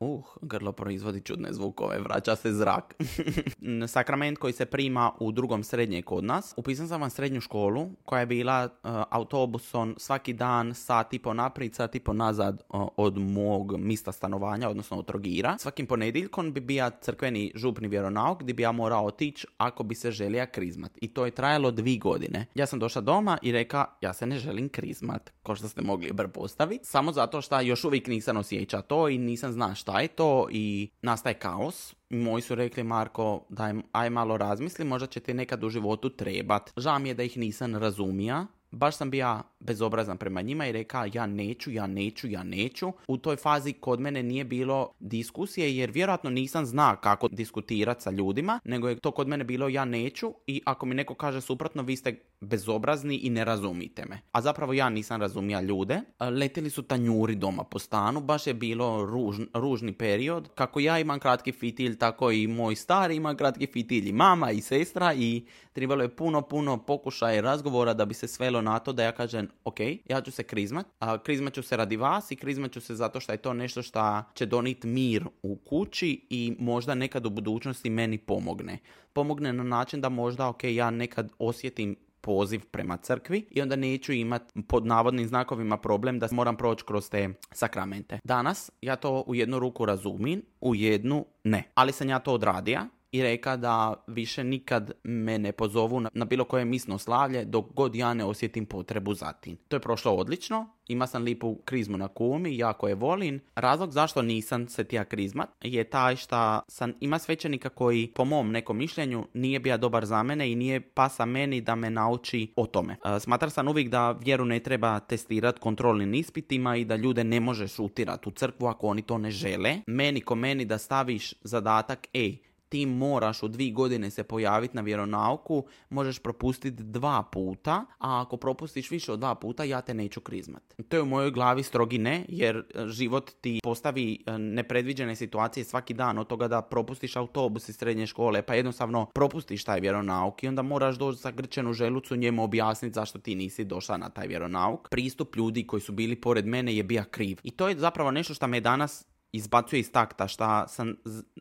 Uh, 0.00 0.24
grlo 0.42 0.72
proizvodi 0.72 1.20
čudne 1.20 1.52
zvukove, 1.52 1.98
vraća 1.98 2.36
se 2.36 2.52
zrak. 2.52 2.94
Sakrament 3.94 4.38
koji 4.38 4.52
se 4.52 4.66
prima 4.66 5.12
u 5.20 5.32
drugom 5.32 5.64
srednje 5.64 6.02
kod 6.02 6.24
nas. 6.24 6.54
Upisan 6.56 6.88
sam 6.88 7.00
vam 7.00 7.10
srednju 7.10 7.40
školu 7.40 7.90
koja 8.04 8.20
je 8.20 8.26
bila 8.26 8.64
uh, 8.64 8.90
autobusom 9.10 9.94
svaki 9.98 10.32
dan 10.32 10.74
sat 10.74 11.14
i 11.14 11.18
po 11.18 11.34
naprijed, 11.34 11.74
sat 11.74 11.94
i 11.94 12.00
po 12.00 12.12
nazad 12.12 12.62
uh, 12.68 12.88
od 12.96 13.18
mog 13.18 13.76
mista 13.78 14.12
stanovanja, 14.12 14.68
odnosno 14.68 14.98
od 14.98 15.06
Trogira. 15.06 15.58
Svakim 15.58 15.86
ponedjeljkom 15.86 16.52
bi 16.52 16.60
bija 16.60 16.90
crkveni 16.90 17.52
župni 17.54 17.88
vjeronauk 17.88 18.42
gdje 18.42 18.54
bi 18.54 18.62
ja 18.62 18.72
morao 18.72 19.06
otići 19.06 19.46
ako 19.56 19.82
bi 19.82 19.94
se 19.94 20.10
želija 20.10 20.46
krizmat. 20.46 20.92
I 21.00 21.08
to 21.08 21.24
je 21.24 21.30
trajalo 21.30 21.70
dvi 21.70 21.98
godine. 21.98 22.46
Ja 22.54 22.66
sam 22.66 22.78
došla 22.78 23.02
doma 23.02 23.38
i 23.42 23.52
reka 23.52 23.86
ja 24.00 24.12
se 24.12 24.26
ne 24.26 24.38
želim 24.38 24.68
krizmat, 24.68 25.32
kao 25.48 25.56
što 25.56 25.68
ste 25.68 25.82
mogli 25.82 26.12
br 26.12 26.28
postaviti. 26.28 26.84
Samo 26.84 27.12
zato 27.12 27.40
što 27.40 27.60
još 27.60 27.84
uvijek 27.84 28.06
nisam 28.06 28.36
osjeća 28.36 28.82
to 28.82 29.08
i 29.08 29.18
nisam 29.18 29.52
zna 29.52 29.74
šta 29.74 30.00
je 30.00 30.08
to 30.08 30.48
i 30.50 30.88
nastaje 31.02 31.34
kaos. 31.34 31.94
Moji 32.10 32.42
su 32.42 32.54
rekli, 32.54 32.82
Marko, 32.84 33.46
daj, 33.48 33.74
aj 33.92 34.10
malo 34.10 34.36
razmisli, 34.36 34.84
možda 34.84 35.06
će 35.06 35.20
ti 35.20 35.34
nekad 35.34 35.64
u 35.64 35.68
životu 35.68 36.10
trebat. 36.10 36.70
Žao 36.76 36.98
mi 36.98 37.08
je 37.08 37.14
da 37.14 37.22
ih 37.22 37.36
nisam 37.36 37.76
razumija, 37.76 38.46
baš 38.70 38.96
sam 38.96 39.10
bio 39.10 39.42
bezobrazan 39.60 40.16
prema 40.16 40.42
njima 40.42 40.66
i 40.66 40.72
rekao 40.72 41.06
ja 41.12 41.26
neću, 41.26 41.70
ja 41.70 41.86
neću, 41.86 42.28
ja 42.28 42.42
neću. 42.42 42.92
U 43.08 43.16
toj 43.16 43.36
fazi 43.36 43.72
kod 43.72 44.00
mene 44.00 44.22
nije 44.22 44.44
bilo 44.44 44.92
diskusije 45.00 45.76
jer 45.76 45.90
vjerojatno 45.90 46.30
nisam 46.30 46.66
zna 46.66 46.96
kako 46.96 47.28
diskutirati 47.28 48.02
sa 48.02 48.10
ljudima, 48.10 48.60
nego 48.64 48.88
je 48.88 48.98
to 48.98 49.10
kod 49.10 49.28
mene 49.28 49.44
bilo 49.44 49.68
ja 49.68 49.84
neću 49.84 50.34
i 50.46 50.62
ako 50.64 50.86
mi 50.86 50.94
neko 50.94 51.14
kaže 51.14 51.40
suprotno 51.40 51.82
vi 51.82 51.96
ste 51.96 52.20
bezobrazni 52.40 53.16
i 53.16 53.30
ne 53.30 53.44
razumite 53.44 54.04
me. 54.04 54.20
A 54.32 54.40
zapravo 54.40 54.72
ja 54.72 54.88
nisam 54.88 55.20
razumija 55.20 55.60
ljude. 55.60 56.00
Letili 56.20 56.70
su 56.70 56.82
tanjuri 56.82 57.34
doma 57.34 57.64
po 57.64 57.78
stanu, 57.78 58.20
baš 58.20 58.46
je 58.46 58.54
bilo 58.54 59.06
ružni 59.54 59.92
period. 59.92 60.48
Kako 60.54 60.80
ja 60.80 60.98
imam 60.98 61.18
kratki 61.18 61.52
fitilj, 61.52 61.98
tako 61.98 62.30
i 62.30 62.46
moj 62.46 62.76
stari 62.76 63.16
ima 63.16 63.34
kratki 63.34 63.66
fitilj 63.66 64.08
i 64.08 64.12
mama 64.12 64.50
i 64.50 64.60
sestra 64.60 65.14
i 65.14 65.46
trebalo 65.72 66.02
je 66.02 66.16
puno, 66.16 66.42
puno 66.42 66.78
pokušaja 66.78 67.38
i 67.38 67.40
razgovora 67.40 67.94
da 67.94 68.04
bi 68.04 68.14
se 68.14 68.28
svelo 68.28 68.57
na 68.62 68.78
to 68.78 68.92
da 68.92 69.02
ja 69.02 69.12
kažem 69.12 69.48
ok, 69.64 69.80
ja 70.08 70.20
ću 70.20 70.30
se 70.30 70.42
krizmat, 70.42 70.86
a 70.98 71.18
krizmat 71.18 71.54
ću 71.54 71.62
se 71.62 71.76
radi 71.76 71.96
vas 71.96 72.30
i 72.30 72.36
krizmat 72.36 72.72
ću 72.72 72.80
se 72.80 72.94
zato 72.94 73.20
što 73.20 73.32
je 73.32 73.38
to 73.38 73.54
nešto 73.54 73.82
što 73.82 74.22
će 74.34 74.46
doniti 74.46 74.86
mir 74.86 75.24
u 75.42 75.56
kući 75.56 76.26
i 76.30 76.56
možda 76.58 76.94
nekad 76.94 77.26
u 77.26 77.30
budućnosti 77.30 77.90
meni 77.90 78.18
pomogne. 78.18 78.78
Pomogne 79.12 79.52
na 79.52 79.62
način 79.62 80.00
da 80.00 80.08
možda 80.08 80.48
ok, 80.48 80.64
ja 80.64 80.90
nekad 80.90 81.32
osjetim 81.38 81.96
poziv 82.20 82.60
prema 82.70 82.96
crkvi 82.96 83.46
i 83.50 83.62
onda 83.62 83.76
neću 83.76 84.12
imati 84.12 84.62
pod 84.62 84.86
navodnim 84.86 85.28
znakovima 85.28 85.76
problem 85.76 86.18
da 86.18 86.28
moram 86.30 86.56
proći 86.56 86.84
kroz 86.84 87.10
te 87.10 87.28
sakramente. 87.52 88.18
Danas 88.24 88.70
ja 88.80 88.96
to 88.96 89.24
u 89.26 89.34
jednu 89.34 89.58
ruku 89.58 89.84
razumim, 89.84 90.42
u 90.60 90.74
jednu 90.74 91.26
ne. 91.44 91.70
Ali 91.74 91.92
sam 91.92 92.08
ja 92.08 92.18
to 92.18 92.32
odradio 92.32 92.80
i 93.12 93.22
reka 93.22 93.56
da 93.56 94.04
više 94.06 94.44
nikad 94.44 94.92
me 95.02 95.38
ne 95.38 95.52
pozovu 95.52 96.00
na, 96.00 96.24
bilo 96.24 96.44
koje 96.44 96.64
misno 96.64 96.98
slavlje 96.98 97.44
dok 97.44 97.72
god 97.74 97.94
ja 97.94 98.14
ne 98.14 98.24
osjetim 98.24 98.66
potrebu 98.66 99.14
za 99.14 99.32
tim. 99.32 99.56
To 99.68 99.76
je 99.76 99.80
prošlo 99.80 100.12
odlično, 100.12 100.66
ima 100.88 101.06
sam 101.06 101.22
lipu 101.22 101.56
krizmu 101.64 101.96
na 101.96 102.08
kumi, 102.08 102.56
jako 102.56 102.88
je 102.88 102.94
volim. 102.94 103.40
Razlog 103.54 103.92
zašto 103.92 104.22
nisam 104.22 104.68
se 104.68 104.84
tija 104.84 105.04
krizmat 105.04 105.48
je 105.62 105.84
taj 105.84 106.16
što 106.16 106.60
sam 106.68 106.92
ima 107.00 107.18
svećenika 107.18 107.68
koji 107.68 108.12
po 108.14 108.24
mom 108.24 108.50
nekom 108.50 108.76
mišljenju 108.76 109.26
nije 109.34 109.60
bio 109.60 109.78
dobar 109.78 110.06
za 110.06 110.22
mene 110.22 110.52
i 110.52 110.54
nije 110.54 110.80
pasa 110.80 111.24
meni 111.24 111.60
da 111.60 111.74
me 111.74 111.90
nauči 111.90 112.52
o 112.56 112.66
tome. 112.66 112.96
E, 113.16 113.20
smatram 113.20 113.50
sam 113.50 113.68
uvijek 113.68 113.88
da 113.88 114.12
vjeru 114.12 114.44
ne 114.44 114.60
treba 114.60 115.00
testirati 115.00 115.60
kontrolnim 115.60 116.14
ispitima 116.14 116.76
i 116.76 116.84
da 116.84 116.96
ljude 116.96 117.24
ne 117.24 117.40
možeš 117.40 117.78
utirati 117.78 118.28
u 118.28 118.32
crkvu 118.32 118.66
ako 118.66 118.86
oni 118.86 119.02
to 119.02 119.18
ne 119.18 119.30
žele. 119.30 119.76
Meni 119.86 120.20
ko 120.20 120.34
meni 120.34 120.64
da 120.64 120.78
staviš 120.78 121.34
zadatak, 121.42 122.06
ej, 122.12 122.38
ti 122.68 122.86
moraš 122.86 123.42
u 123.42 123.48
dvije 123.48 123.72
godine 123.72 124.10
se 124.10 124.24
pojaviti 124.24 124.76
na 124.76 124.82
vjeronauku, 124.82 125.64
možeš 125.90 126.18
propustiti 126.18 126.82
dva 126.82 127.22
puta, 127.32 127.84
a 127.98 128.20
ako 128.20 128.36
propustiš 128.36 128.90
više 128.90 129.12
od 129.12 129.18
dva 129.18 129.34
puta, 129.34 129.64
ja 129.64 129.80
te 129.80 129.94
neću 129.94 130.20
krizmat. 130.20 130.74
To 130.88 130.96
je 130.96 131.02
u 131.02 131.06
mojoj 131.06 131.30
glavi 131.30 131.62
strogi 131.62 131.98
ne, 131.98 132.24
jer 132.28 132.56
e, 132.56 132.88
život 132.88 133.30
ti 133.40 133.60
postavi 133.62 134.18
e, 134.26 134.38
nepredviđene 134.38 135.16
situacije 135.16 135.64
svaki 135.64 135.94
dan, 135.94 136.18
od 136.18 136.26
toga 136.26 136.48
da 136.48 136.62
propustiš 136.62 137.16
autobus 137.16 137.68
iz 137.68 137.76
srednje 137.76 138.06
škole, 138.06 138.42
pa 138.42 138.54
jednostavno 138.54 139.06
propustiš 139.14 139.64
taj 139.64 139.80
vjeronauk 139.80 140.42
i 140.42 140.48
onda 140.48 140.62
moraš 140.62 140.96
doći 140.96 141.18
sa 141.18 141.30
grčenu 141.30 141.72
želucu 141.72 142.16
njemu 142.16 142.44
objasniti 142.44 142.94
zašto 142.94 143.18
ti 143.18 143.34
nisi 143.34 143.64
došla 143.64 143.96
na 143.96 144.10
taj 144.10 144.26
vjeronauk. 144.26 144.88
Pristup 144.90 145.36
ljudi 145.36 145.66
koji 145.66 145.80
su 145.80 145.92
bili 145.92 146.16
pored 146.16 146.46
mene 146.46 146.76
je 146.76 146.82
bio 146.82 147.04
kriv. 147.10 147.38
I 147.42 147.50
to 147.50 147.68
je 147.68 147.78
zapravo 147.78 148.10
nešto 148.10 148.34
što 148.34 148.46
me 148.46 148.60
danas 148.60 149.06
izbacuje 149.32 149.80
iz 149.80 149.92
takta 149.92 150.28
šta 150.28 150.68
sam 150.68 150.94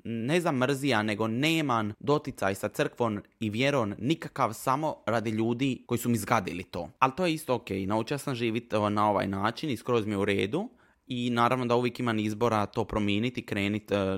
ne 0.03 0.41
zamrzija 0.41 1.03
nego 1.03 1.27
neman 1.27 1.93
doticaj 1.99 2.55
sa 2.55 2.69
crkvom 2.69 3.21
i 3.39 3.49
vjerom 3.49 3.93
nikakav 3.99 4.53
samo 4.53 4.95
radi 5.05 5.29
ljudi 5.29 5.83
koji 5.85 5.97
su 5.97 6.09
mi 6.09 6.17
zgadili 6.17 6.63
to. 6.63 6.89
Ali 6.99 7.13
to 7.17 7.25
je 7.25 7.33
isto 7.33 7.55
ok, 7.55 7.69
naučio 7.87 8.17
sam 8.17 8.35
živjeti 8.35 8.75
na 8.89 9.09
ovaj 9.09 9.27
način 9.27 9.69
i 9.69 9.77
skroz 9.77 10.05
mi 10.05 10.11
je 10.11 10.17
u 10.17 10.25
redu 10.25 10.69
i 11.07 11.29
naravno 11.29 11.65
da 11.65 11.75
uvijek 11.75 11.99
imam 11.99 12.19
izbora 12.19 12.65
to 12.65 12.85
promijeniti, 12.85 13.45
krenuti, 13.45 13.93
e, 13.93 14.17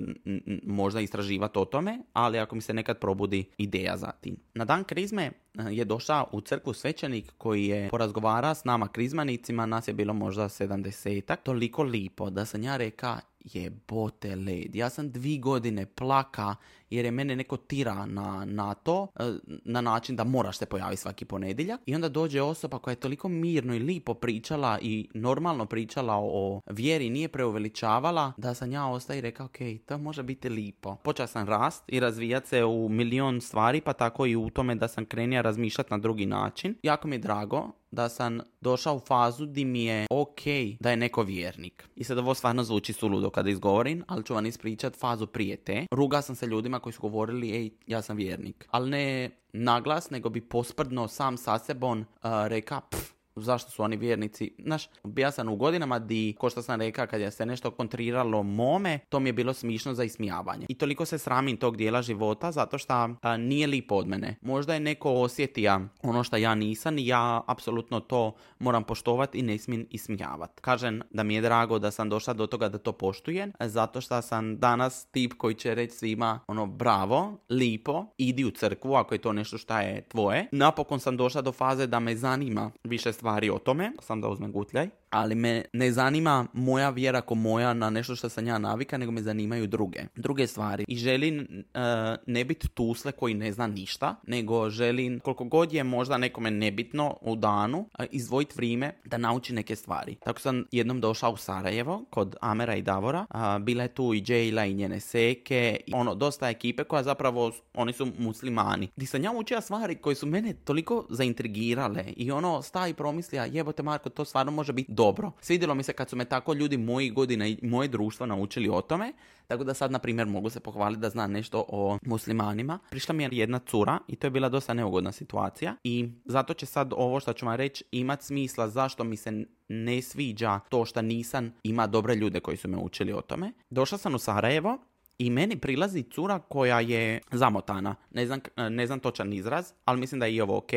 možda 0.63 1.01
istraživati 1.01 1.59
o 1.59 1.65
tome, 1.65 1.99
ali 2.13 2.39
ako 2.39 2.55
mi 2.55 2.61
se 2.61 2.73
nekad 2.73 2.99
probudi 2.99 3.45
ideja 3.57 3.97
za 3.97 4.11
tim. 4.11 4.38
Na 4.53 4.65
dan 4.65 4.83
krizme 4.83 5.23
e, 5.23 5.31
je 5.71 5.85
došao 5.85 6.27
u 6.31 6.41
crkvu 6.41 6.73
svećenik 6.73 7.33
koji 7.38 7.65
je 7.65 7.89
porazgovara 7.89 8.53
s 8.55 8.63
nama 8.63 8.88
krizmanicima, 8.88 9.65
nas 9.65 9.88
je 9.88 9.93
bilo 9.93 10.13
možda 10.13 10.43
70 10.43 11.35
toliko 11.43 11.83
lipo 11.83 12.29
da 12.29 12.45
sam 12.45 12.63
ja 12.63 12.77
reka 12.77 13.19
jebote 13.43 14.36
led. 14.36 14.75
Ja 14.75 14.89
sam 14.89 15.12
dvi 15.12 15.38
godine 15.38 15.86
plaka 15.86 16.55
jer 16.89 17.05
je 17.05 17.12
mene 17.12 17.36
neko 17.36 17.58
tira 17.58 18.05
na, 18.05 18.46
na 18.46 18.74
to, 18.74 19.08
e, 19.19 19.24
na 19.48 19.81
način 19.81 20.15
da 20.15 20.24
moraš 20.24 20.58
se 20.58 20.65
pojaviti 20.65 21.01
svaki 21.01 21.25
ponedjeljak. 21.25 21.81
I 21.86 21.96
onda 21.96 22.10
dođe 22.10 22.41
osoba 22.41 22.79
koja 22.79 22.91
je 22.91 22.96
toliko 23.00 23.27
mirno 23.27 23.75
i 23.75 23.79
lipo 23.79 24.13
pričala 24.13 24.79
i 24.81 25.08
normalno 25.13 25.65
pričala 25.65 26.15
o 26.17 26.62
vjeri, 26.69 27.10
nije 27.10 27.27
preuveličavala, 27.27 28.34
da 28.38 28.53
sam 28.53 28.72
ja 28.72 28.88
ostao 28.88 29.15
i 29.15 29.22
rekao, 29.22 29.46
ok, 29.46 29.58
to 29.86 29.98
može 29.98 30.24
biti 30.24 30.50
lipo. 30.50 30.96
Počeo 30.96 31.27
sam 31.27 31.48
rast 31.48 31.84
i 31.88 32.00
razvijat 32.00 32.46
se 32.46 32.65
u 32.65 32.89
milion 32.89 33.41
stvari, 33.41 33.81
pa 33.81 33.93
tako 33.93 34.25
i 34.25 34.36
u 34.36 34.50
tome 34.50 34.75
da 34.75 34.88
sam 34.88 35.05
krenio 35.05 35.41
razmišljati 35.41 35.91
na 35.91 35.98
drugi 35.98 36.25
način. 36.25 36.75
Jako 36.84 37.08
mi 37.08 37.15
je 37.15 37.19
drago 37.19 37.72
da 37.91 38.10
sam 38.10 38.39
došao 38.62 38.96
u 38.96 39.00
fazu 39.00 39.46
di 39.46 39.65
mi 39.65 39.84
je 39.84 40.08
ok 40.10 40.41
da 40.79 40.89
je 40.89 40.98
neko 40.98 41.24
vjernik. 41.24 41.89
I 41.96 42.03
sad 42.03 42.17
ovo 42.17 42.34
stvarno 42.34 42.63
zvuči 42.63 42.93
suludo 42.93 43.29
kada 43.29 43.50
izgovorim, 43.50 44.03
ali 44.08 44.24
ću 44.24 44.34
vam 44.34 44.46
ispričat 44.46 44.96
fazu 44.96 45.27
prije 45.27 45.58
te. 45.58 45.86
Ruga 45.91 46.22
sam 46.22 46.36
se 46.36 46.46
ljudima 46.46 46.78
koji 46.79 46.93
su 46.93 47.01
govorili, 47.01 47.51
ej, 47.51 47.69
ja 47.88 48.01
sam 48.01 48.17
vjernik. 48.17 48.67
Ali 48.71 48.89
ne 48.89 49.29
naglas, 49.53 50.09
nego 50.09 50.29
bi 50.29 50.41
posprdno 50.41 51.07
sam 51.07 51.38
sa 51.38 51.59
sebom 51.59 52.00
uh, 52.00 52.05
reka, 52.48 52.81
pff, 52.81 53.18
zašto 53.41 53.72
su 53.72 53.84
oni 53.84 53.98
vjernici. 53.98 54.51
Znaš, 54.63 54.89
bija 55.03 55.31
sam 55.31 55.50
u 55.50 55.55
godinama 55.55 56.00
di, 56.00 56.36
ko 56.38 56.50
što 56.50 56.62
sam 56.62 56.81
rekao, 56.81 57.08
kad 57.08 57.22
je 57.22 57.31
se 57.31 57.46
nešto 57.46 57.72
kontriralo 57.72 58.43
mome, 58.43 59.00
to 59.10 59.19
mi 59.19 59.29
je 59.29 59.34
bilo 59.34 59.53
smišno 59.53 59.93
za 59.93 60.03
ismijavanje. 60.03 60.65
I 60.69 60.75
toliko 60.75 61.05
se 61.05 61.17
sramim 61.17 61.58
tog 61.58 61.77
dijela 61.77 62.01
života 62.01 62.51
zato 62.51 62.77
što 62.77 63.10
nije 63.38 63.67
lipo 63.67 63.96
od 63.96 64.08
mene. 64.08 64.36
Možda 64.41 64.74
je 64.74 64.79
neko 64.79 65.12
osjetija 65.12 65.81
ono 66.03 66.24
što 66.24 66.38
ja 66.38 66.55
nisam 66.55 66.98
i 66.98 67.08
ja 67.08 67.41
apsolutno 67.48 68.00
to 68.00 68.36
moram 68.60 68.84
poštovati 68.84 69.38
i 69.38 69.41
ne 69.41 69.58
smijem 69.58 69.88
ismijavati. 69.89 70.62
Kažem 70.62 71.01
da 71.12 71.24
mi 71.24 71.36
je 71.36 71.41
drago 71.41 71.79
da 71.79 71.91
sam 71.91 72.10
došla 72.10 72.34
do 72.34 72.48
toga 72.48 72.69
da 72.69 72.77
to 72.77 72.91
poštujem, 72.91 73.51
zato 73.60 74.01
što 74.01 74.22
sam 74.22 74.58
danas 74.58 75.05
tip 75.05 75.34
koji 75.38 75.55
će 75.55 75.75
reći 75.75 75.96
svima 75.96 76.39
ono 76.48 76.65
bravo, 76.65 77.38
lipo, 77.50 78.05
idi 78.17 78.46
u 78.46 78.51
crkvu 78.51 78.96
ako 78.96 79.15
je 79.15 79.19
to 79.19 79.34
nešto 79.34 79.58
što 79.58 79.79
je 79.79 80.01
tvoje. 80.08 80.48
Napokon 80.51 81.00
sam 81.00 81.17
došla 81.17 81.41
do 81.41 81.51
faze 81.51 81.88
da 81.88 82.00
me 82.00 82.15
zanima 82.15 82.72
više 82.84 83.13
stvari 83.13 83.28
stvari 83.29 83.50
o 83.50 83.59
tome, 83.59 83.91
sam 84.01 84.21
da 84.21 84.29
uzmem 84.29 84.51
gutljaj, 84.51 84.89
ali 85.09 85.35
me 85.35 85.65
ne 85.73 85.91
zanima 85.91 86.45
moja 86.53 86.89
vjera 86.89 87.21
ko 87.21 87.35
moja 87.35 87.73
na 87.73 87.89
nešto 87.89 88.15
što 88.15 88.29
sam 88.29 88.47
ja 88.47 88.57
navika, 88.57 88.97
nego 88.97 89.11
me 89.11 89.21
zanimaju 89.21 89.67
druge. 89.67 89.99
Druge 90.15 90.47
stvari. 90.47 90.85
I 90.87 90.95
želim 90.95 91.47
uh, 91.49 91.81
ne 92.27 92.45
biti 92.45 92.67
tusle 92.67 93.11
koji 93.11 93.33
ne 93.33 93.51
zna 93.51 93.67
ništa, 93.67 94.15
nego 94.27 94.69
želim 94.69 95.19
koliko 95.19 95.43
god 95.43 95.73
je 95.73 95.83
možda 95.83 96.17
nekome 96.17 96.51
nebitno 96.51 97.17
u 97.21 97.35
danu, 97.35 97.79
uh, 97.79 98.05
izdvojiti 98.11 98.53
vrijeme 98.55 98.93
da 99.05 99.17
nauči 99.17 99.53
neke 99.53 99.75
stvari. 99.75 100.15
Tako 100.15 100.39
sam 100.39 100.65
jednom 100.71 101.01
došao 101.01 101.31
u 101.31 101.37
Sarajevo 101.37 102.05
kod 102.09 102.35
Amera 102.41 102.75
i 102.75 102.81
Davora. 102.81 103.25
Uh, 103.33 103.63
bila 103.63 103.83
je 103.83 103.93
tu 103.93 104.13
i 104.13 104.21
Jayla 104.21 104.71
i 104.71 104.73
njene 104.73 104.99
seke. 104.99 105.79
I 105.87 105.93
ono, 105.93 106.15
dosta 106.15 106.49
ekipe 106.49 106.83
koja 106.83 107.03
zapravo, 107.03 107.51
oni 107.73 107.93
su 107.93 108.07
muslimani. 108.17 108.87
Di 108.95 109.05
sam 109.05 109.23
ja 109.23 109.31
učio 109.31 109.61
stvari 109.61 109.95
koje 109.95 110.15
su 110.15 110.27
mene 110.27 110.53
toliko 110.53 111.05
zaintrigirale 111.09 112.05
i 112.17 112.31
ono, 112.31 112.61
sta 112.61 112.87
i 112.87 112.93
promislija, 112.93 113.45
jebote 113.45 113.83
Marko, 113.83 114.09
to 114.09 114.25
stvarno 114.25 114.51
može 114.51 114.73
biti 114.73 114.91
dobro. 115.00 115.32
Svidjelo 115.41 115.75
mi 115.75 115.84
se 115.84 115.94
kad 115.94 116.10
su 116.10 116.15
me 116.15 116.25
tako 116.25 116.53
ljudi 116.53 116.77
moji 116.77 117.10
godina 117.10 117.48
i 117.48 117.58
moje 117.62 117.88
društvo 117.88 118.25
naučili 118.25 118.70
o 118.70 118.82
tome, 118.82 119.13
tako 119.48 119.63
da 119.63 119.74
sad, 119.74 119.91
na 119.91 120.00
primjer, 120.00 120.27
mogu 120.27 120.50
se 120.50 120.60
pohvaliti 120.60 121.01
da 121.01 121.10
znam 121.10 121.32
nešto 121.32 121.65
o 121.68 121.98
muslimanima. 122.06 122.79
Prišla 122.89 123.15
mi 123.15 123.24
je 123.24 123.29
jedna 123.32 123.60
cura 123.60 124.00
i 124.08 124.15
to 124.15 124.27
je 124.27 124.32
bila 124.32 124.50
dosta 124.50 124.74
neugodna 124.74 125.12
situacija 125.12 125.75
i 125.84 126.10
zato 126.25 126.53
će 126.53 126.65
sad 126.65 126.94
ovo 126.96 127.20
što 127.20 127.34
ću 127.34 127.46
vam 127.46 127.56
reći 127.56 127.84
imat 127.91 128.22
smisla 128.22 128.68
zašto 128.70 129.03
mi 129.03 129.18
se 129.18 129.46
ne 129.70 130.01
sviđa 130.01 130.60
to 130.70 130.86
što 130.86 131.01
nisam 131.01 131.53
ima 131.63 131.88
dobre 131.88 132.15
ljude 132.15 132.39
koji 132.39 132.58
su 132.58 132.68
me 132.68 132.77
učili 132.77 133.13
o 133.13 133.22
tome. 133.22 133.53
Došla 133.70 133.98
sam 133.98 134.15
u 134.15 134.20
Sarajevo 134.20 134.77
i 135.19 135.29
meni 135.29 135.55
prilazi 135.55 136.03
cura 136.03 136.39
koja 136.39 136.79
je 136.79 137.21
zamotana. 137.31 137.95
Ne 138.11 138.25
znam, 138.25 138.39
ne 138.69 138.88
znam 138.88 138.99
točan 138.99 139.33
izraz, 139.33 139.73
ali 139.85 139.99
mislim 139.99 140.19
da 140.19 140.25
je 140.25 140.35
i 140.35 140.41
ovo 140.41 140.57
ok. 140.57 140.71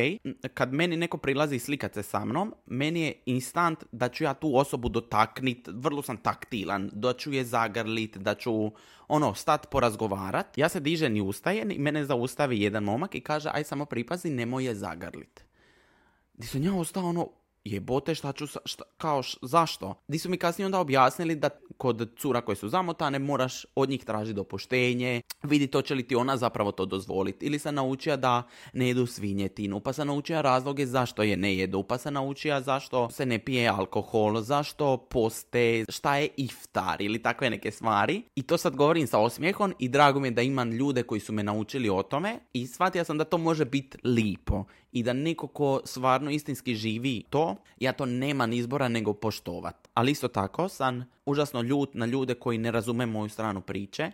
Kad 0.55 0.73
meni 0.73 0.97
neko 0.97 1.17
prilazi 1.19 1.59
slikat 1.59 1.95
se 1.95 2.03
sa 2.03 2.25
mnom, 2.25 2.55
meni 2.67 3.01
je 3.01 3.15
instant 3.27 3.85
da 3.93 4.09
ću 4.09 4.25
ja 4.25 4.35
tu 4.35 4.57
osobu 4.57 4.89
dotaknit, 4.89 5.69
vrlo 5.73 6.03
sam 6.03 6.17
taktilan, 6.17 6.91
da 6.93 7.13
ću 7.13 7.33
je 7.33 7.45
zagrlit, 7.45 8.17
da 8.17 8.35
ću 8.35 8.71
ono, 9.09 9.35
stat 9.35 9.71
porazgovarat. 9.71 10.59
Ja 10.59 10.69
se 10.69 10.81
dižem 10.81 11.17
i 11.17 11.21
ustajem 11.21 11.71
i 11.71 11.79
mene 11.79 12.05
zaustavi 12.05 12.61
jedan 12.61 12.85
momak 12.85 13.15
i 13.15 13.21
kaže, 13.21 13.51
aj 13.53 13.65
samo 13.65 13.85
pripazi, 13.85 14.31
nemoj 14.31 14.65
je 14.65 14.75
zagrlit. 14.75 15.45
Di 16.35 16.47
sam 16.47 16.65
ja 16.65 16.75
ostao 16.75 17.05
ono, 17.05 17.29
jebote 17.65 18.15
šta 18.15 18.33
ću, 18.33 18.47
šta, 18.47 18.85
kao 18.97 19.23
zašto? 19.43 19.95
Di 20.09 20.19
su 20.19 20.31
mi 20.31 20.37
kasnije 20.37 20.67
onda 20.67 20.81
objasnili 20.81 21.35
da 21.35 21.49
kod 21.77 22.11
cura 22.19 22.41
koje 22.41 22.57
su 22.57 22.69
zamotane 22.69 23.19
moraš 23.19 23.67
od 23.75 23.89
njih 23.89 24.05
tražiti 24.05 24.37
dopuštenje, 24.37 25.21
vidi 25.43 25.67
to 25.67 25.83
će 25.83 25.95
li 25.95 26.07
ti 26.07 26.17
ona 26.17 26.37
zapravo 26.37 26.73
to 26.73 26.87
dozvoliti. 26.87 27.47
Ili 27.47 27.59
sam 27.59 27.75
naučio 27.75 28.17
da 28.17 28.43
ne 28.73 28.89
jedu 28.89 29.07
svinjetinu, 29.07 29.81
pa 29.81 29.93
sam 29.93 30.07
naučio 30.07 30.43
razloge 30.43 30.87
zašto 30.87 31.23
je 31.23 31.37
ne 31.37 31.57
jedu, 31.57 31.83
pa 31.83 31.99
sam 31.99 32.15
naučio 32.15 32.61
zašto 32.61 33.11
se 33.11 33.27
ne 33.27 33.39
pije 33.39 33.69
alkohol, 33.69 34.41
zašto 34.41 34.97
poste, 34.97 35.85
šta 35.89 36.17
je 36.17 36.29
iftar 36.37 37.03
ili 37.03 37.23
takve 37.23 37.51
neke 37.51 37.71
stvari. 37.71 38.23
I 38.35 38.43
to 38.43 38.57
sad 38.57 38.77
govorim 38.77 39.07
sa 39.07 39.19
osmijehom 39.19 39.75
i 39.79 39.89
drago 39.89 40.21
mi 40.21 40.29
je 40.29 40.33
da 40.33 40.43
imam 40.43 40.71
ljude 40.71 41.03
koji 41.03 41.21
su 41.21 41.33
me 41.33 41.43
naučili 41.43 41.89
o 41.89 42.03
tome 42.03 42.39
i 42.53 42.67
shvatio 42.67 43.05
sam 43.05 43.19
da 43.19 43.25
to 43.25 43.39
može 43.39 43.65
biti 43.65 43.99
lipo 44.05 44.65
i 44.93 45.03
da 45.03 45.13
neko 45.13 45.47
ko 45.47 45.81
stvarno 45.85 46.31
istinski 46.31 46.75
živi 46.75 47.23
to, 47.31 47.57
ja 47.81 47.93
to 47.93 48.07
nemam 48.07 48.53
izbora 48.53 48.89
nego 48.89 49.13
poštovat. 49.13 49.89
Ali 49.95 50.13
isto 50.13 50.29
tako 50.29 50.69
sam 50.69 51.05
užasno 51.27 51.63
ljut 51.63 51.95
na 51.95 52.07
ljude 52.07 52.35
koji 52.35 52.59
ne 52.59 52.71
razume 52.71 53.07
moju 53.07 53.29
stranu 53.29 53.61
priče 53.61 54.11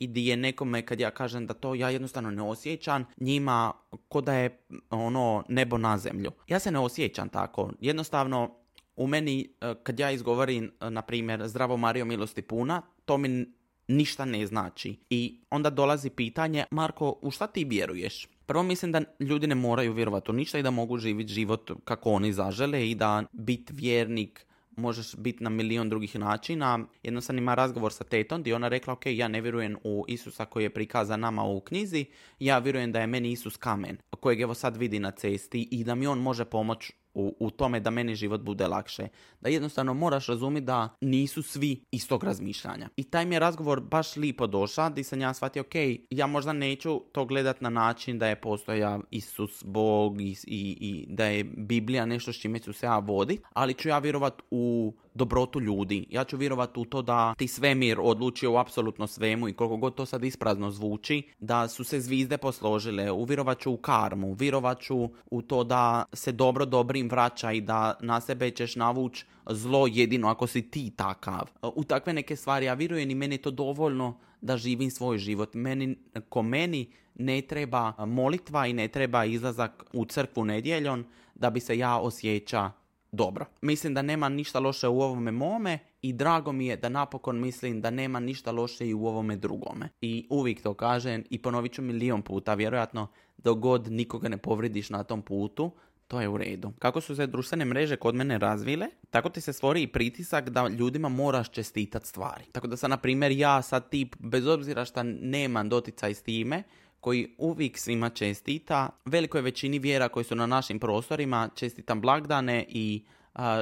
i 0.00 0.06
di 0.06 0.26
je 0.26 0.36
nekome 0.36 0.82
kad 0.82 1.00
ja 1.00 1.10
kažem 1.10 1.46
da 1.46 1.54
to 1.54 1.74
ja 1.74 1.90
jednostavno 1.90 2.30
ne 2.30 2.42
osjećam, 2.42 3.04
njima 3.20 3.72
ko 4.08 4.20
da 4.20 4.34
je 4.34 4.58
ono 4.90 5.44
nebo 5.48 5.78
na 5.78 5.98
zemlju. 5.98 6.30
Ja 6.48 6.58
se 6.58 6.70
ne 6.70 6.78
osjećam 6.78 7.28
tako. 7.28 7.70
Jednostavno 7.80 8.50
u 8.96 9.06
meni 9.06 9.54
e, 9.60 9.74
kad 9.82 10.00
ja 10.00 10.10
izgovorim 10.10 10.64
e, 10.80 10.90
na 10.90 11.02
primjer 11.02 11.48
zdravo 11.48 11.76
Mario 11.76 12.04
milosti 12.04 12.42
puna, 12.42 12.82
to 13.04 13.18
mi 13.18 13.46
ništa 13.90 14.24
ne 14.24 14.46
znači. 14.46 14.96
I 15.10 15.40
onda 15.50 15.70
dolazi 15.70 16.10
pitanje, 16.10 16.64
Marko, 16.70 17.18
u 17.22 17.30
šta 17.30 17.46
ti 17.46 17.64
vjeruješ? 17.64 18.28
Prvo 18.46 18.62
mislim 18.62 18.92
da 18.92 19.02
ljudi 19.20 19.46
ne 19.46 19.54
moraju 19.54 19.92
vjerovati 19.92 20.30
u 20.30 20.34
ništa 20.34 20.58
i 20.58 20.62
da 20.62 20.70
mogu 20.70 20.98
živjeti 20.98 21.32
život 21.32 21.70
kako 21.84 22.10
oni 22.10 22.32
zažele 22.32 22.90
i 22.90 22.94
da 22.94 23.24
biti 23.32 23.72
vjernik 23.72 24.46
možeš 24.76 25.16
biti 25.16 25.44
na 25.44 25.50
milion 25.50 25.88
drugih 25.88 26.18
načina. 26.18 26.78
Jedno 27.02 27.20
sam 27.20 27.38
ima 27.38 27.54
razgovor 27.54 27.92
sa 27.92 28.04
tetom 28.04 28.40
gdje 28.40 28.54
ona 28.54 28.68
rekla, 28.68 28.92
ok, 28.92 29.06
ja 29.06 29.28
ne 29.28 29.40
vjerujem 29.40 29.76
u 29.84 30.04
Isusa 30.08 30.44
koji 30.44 30.62
je 30.62 30.74
prikazan 30.74 31.20
nama 31.20 31.44
u 31.44 31.60
knjizi, 31.60 32.04
ja 32.38 32.58
vjerujem 32.58 32.92
da 32.92 33.00
je 33.00 33.06
meni 33.06 33.32
Isus 33.32 33.56
kamen, 33.56 33.96
kojeg 34.20 34.40
evo 34.40 34.54
sad 34.54 34.76
vidi 34.76 34.98
na 34.98 35.10
cesti 35.10 35.68
i 35.70 35.84
da 35.84 35.94
mi 35.94 36.06
on 36.06 36.18
može 36.18 36.44
pomoći 36.44 36.92
u, 37.14 37.36
u 37.40 37.50
tome 37.50 37.80
da 37.80 37.90
meni 37.90 38.14
život 38.14 38.40
bude 38.40 38.68
lakše. 38.68 39.08
Da 39.40 39.48
jednostavno 39.48 39.94
moraš 39.94 40.26
razumjeti 40.26 40.64
da 40.64 40.88
nisu 41.00 41.42
svi 41.42 41.84
istog 41.90 42.24
razmišljanja. 42.24 42.88
I 42.96 43.04
taj 43.04 43.26
mi 43.26 43.34
je 43.34 43.38
razgovor 43.38 43.80
baš 43.80 44.16
lipo 44.16 44.46
došao, 44.46 44.90
di 44.90 45.04
sam 45.04 45.20
ja 45.20 45.34
shvatio, 45.34 45.60
ok, 45.62 45.74
ja 46.10 46.26
možda 46.26 46.52
neću 46.52 47.00
to 47.12 47.24
gledat 47.24 47.60
na 47.60 47.70
način 47.70 48.18
da 48.18 48.26
je 48.26 48.40
postoja 48.40 49.00
Isus, 49.10 49.64
Bog 49.64 50.20
i, 50.20 50.36
i, 50.46 50.76
i 50.80 51.06
da 51.08 51.24
je 51.24 51.44
Biblija 51.44 52.06
nešto 52.06 52.32
s 52.32 52.36
čime 52.36 52.58
ću 52.58 52.72
se 52.72 52.86
ja 52.86 52.98
vodit, 52.98 53.42
ali 53.52 53.74
ću 53.74 53.88
ja 53.88 53.98
vjerovat 53.98 54.42
u 54.50 54.94
dobrotu 55.14 55.60
ljudi. 55.60 56.06
Ja 56.10 56.24
ću 56.24 56.36
vjerovati 56.36 56.80
u 56.80 56.84
to 56.84 57.02
da 57.02 57.34
ti 57.34 57.48
svemir 57.48 57.98
odlučio 58.00 58.52
u 58.52 58.56
apsolutno 58.56 59.06
svemu 59.06 59.48
i 59.48 59.52
koliko 59.52 59.76
god 59.76 59.94
to 59.94 60.06
sad 60.06 60.24
isprazno 60.24 60.70
zvuči, 60.70 61.22
da 61.38 61.68
su 61.68 61.84
se 61.84 62.00
zvizde 62.00 62.38
posložile. 62.38 63.10
Uvjerovat 63.10 63.58
ću 63.58 63.72
u 63.72 63.76
karmu, 63.76 64.34
vjerovat 64.34 64.80
ću 64.80 65.08
u 65.30 65.42
to 65.42 65.64
da 65.64 66.04
se 66.12 66.32
dobro 66.32 66.64
dobrim 67.00 67.08
vraća 67.08 67.52
i 67.52 67.60
da 67.60 67.94
na 68.00 68.20
sebe 68.20 68.50
ćeš 68.50 68.76
navući 68.76 69.24
zlo 69.46 69.86
jedino 69.86 70.28
ako 70.28 70.46
si 70.46 70.70
ti 70.70 70.90
takav. 70.96 71.50
U 71.62 71.84
takve 71.84 72.12
neke 72.12 72.36
stvari 72.36 72.66
ja 72.66 72.74
vjerujem 72.74 73.10
i 73.10 73.14
meni 73.14 73.34
je 73.34 73.42
to 73.42 73.50
dovoljno 73.50 74.18
da 74.40 74.56
živim 74.56 74.90
svoj 74.90 75.18
život. 75.18 75.54
Meni, 75.54 75.96
ko 76.28 76.42
meni 76.42 76.92
ne 77.14 77.42
treba 77.42 77.92
molitva 78.06 78.66
i 78.66 78.72
ne 78.72 78.88
treba 78.88 79.24
izlazak 79.24 79.84
u 79.92 80.04
crkvu 80.04 80.44
nedjeljom 80.44 81.04
da 81.34 81.50
bi 81.50 81.60
se 81.60 81.78
ja 81.78 81.98
osjeća 81.98 82.72
dobro. 83.12 83.46
Mislim 83.62 83.94
da 83.94 84.02
nema 84.02 84.28
ništa 84.28 84.60
loše 84.60 84.88
u 84.88 85.00
ovome 85.00 85.30
mome 85.30 85.78
i 86.02 86.12
drago 86.12 86.52
mi 86.52 86.66
je 86.66 86.76
da 86.76 86.88
napokon 86.88 87.40
mislim 87.40 87.80
da 87.80 87.90
nema 87.90 88.20
ništa 88.20 88.52
loše 88.52 88.86
i 88.86 88.94
u 88.94 89.06
ovome 89.06 89.36
drugome. 89.36 89.88
I 90.00 90.26
uvijek 90.30 90.62
to 90.62 90.74
kažem 90.74 91.24
i 91.30 91.38
ponovit 91.38 91.72
ću 91.72 91.82
milion 91.82 92.22
puta, 92.22 92.54
vjerojatno 92.54 93.08
dok 93.38 93.58
god 93.58 93.90
nikoga 93.90 94.28
ne 94.28 94.36
povridiš 94.36 94.90
na 94.90 95.04
tom 95.04 95.22
putu, 95.22 95.70
to 96.10 96.20
je 96.20 96.28
u 96.28 96.36
redu. 96.36 96.72
Kako 96.78 97.00
su 97.00 97.16
se 97.16 97.26
društvene 97.26 97.64
mreže 97.64 97.96
kod 97.96 98.14
mene 98.14 98.38
razvile, 98.38 98.86
tako 99.10 99.28
ti 99.28 99.40
se 99.40 99.52
stvori 99.52 99.82
i 99.82 99.86
pritisak 99.86 100.50
da 100.50 100.68
ljudima 100.68 101.08
moraš 101.08 101.50
čestitati 101.50 102.06
stvari. 102.06 102.44
Tako 102.52 102.66
da 102.66 102.76
sam, 102.76 102.90
na 102.90 102.96
primjer, 102.96 103.32
ja 103.32 103.62
sad 103.62 103.88
tip, 103.88 104.16
bez 104.18 104.46
obzira 104.46 104.84
što 104.84 105.02
nemam 105.02 105.68
doticaj 105.68 106.14
s 106.14 106.22
time, 106.22 106.62
koji 107.00 107.34
uvijek 107.38 107.78
svima 107.78 108.10
čestita. 108.10 108.88
Velikoj 109.04 109.40
većini 109.40 109.78
vjera 109.78 110.08
koji 110.08 110.24
su 110.24 110.34
na 110.34 110.46
našim 110.46 110.78
prostorima 110.78 111.48
čestitam 111.54 112.00
blagdane 112.00 112.64
i 112.68 113.04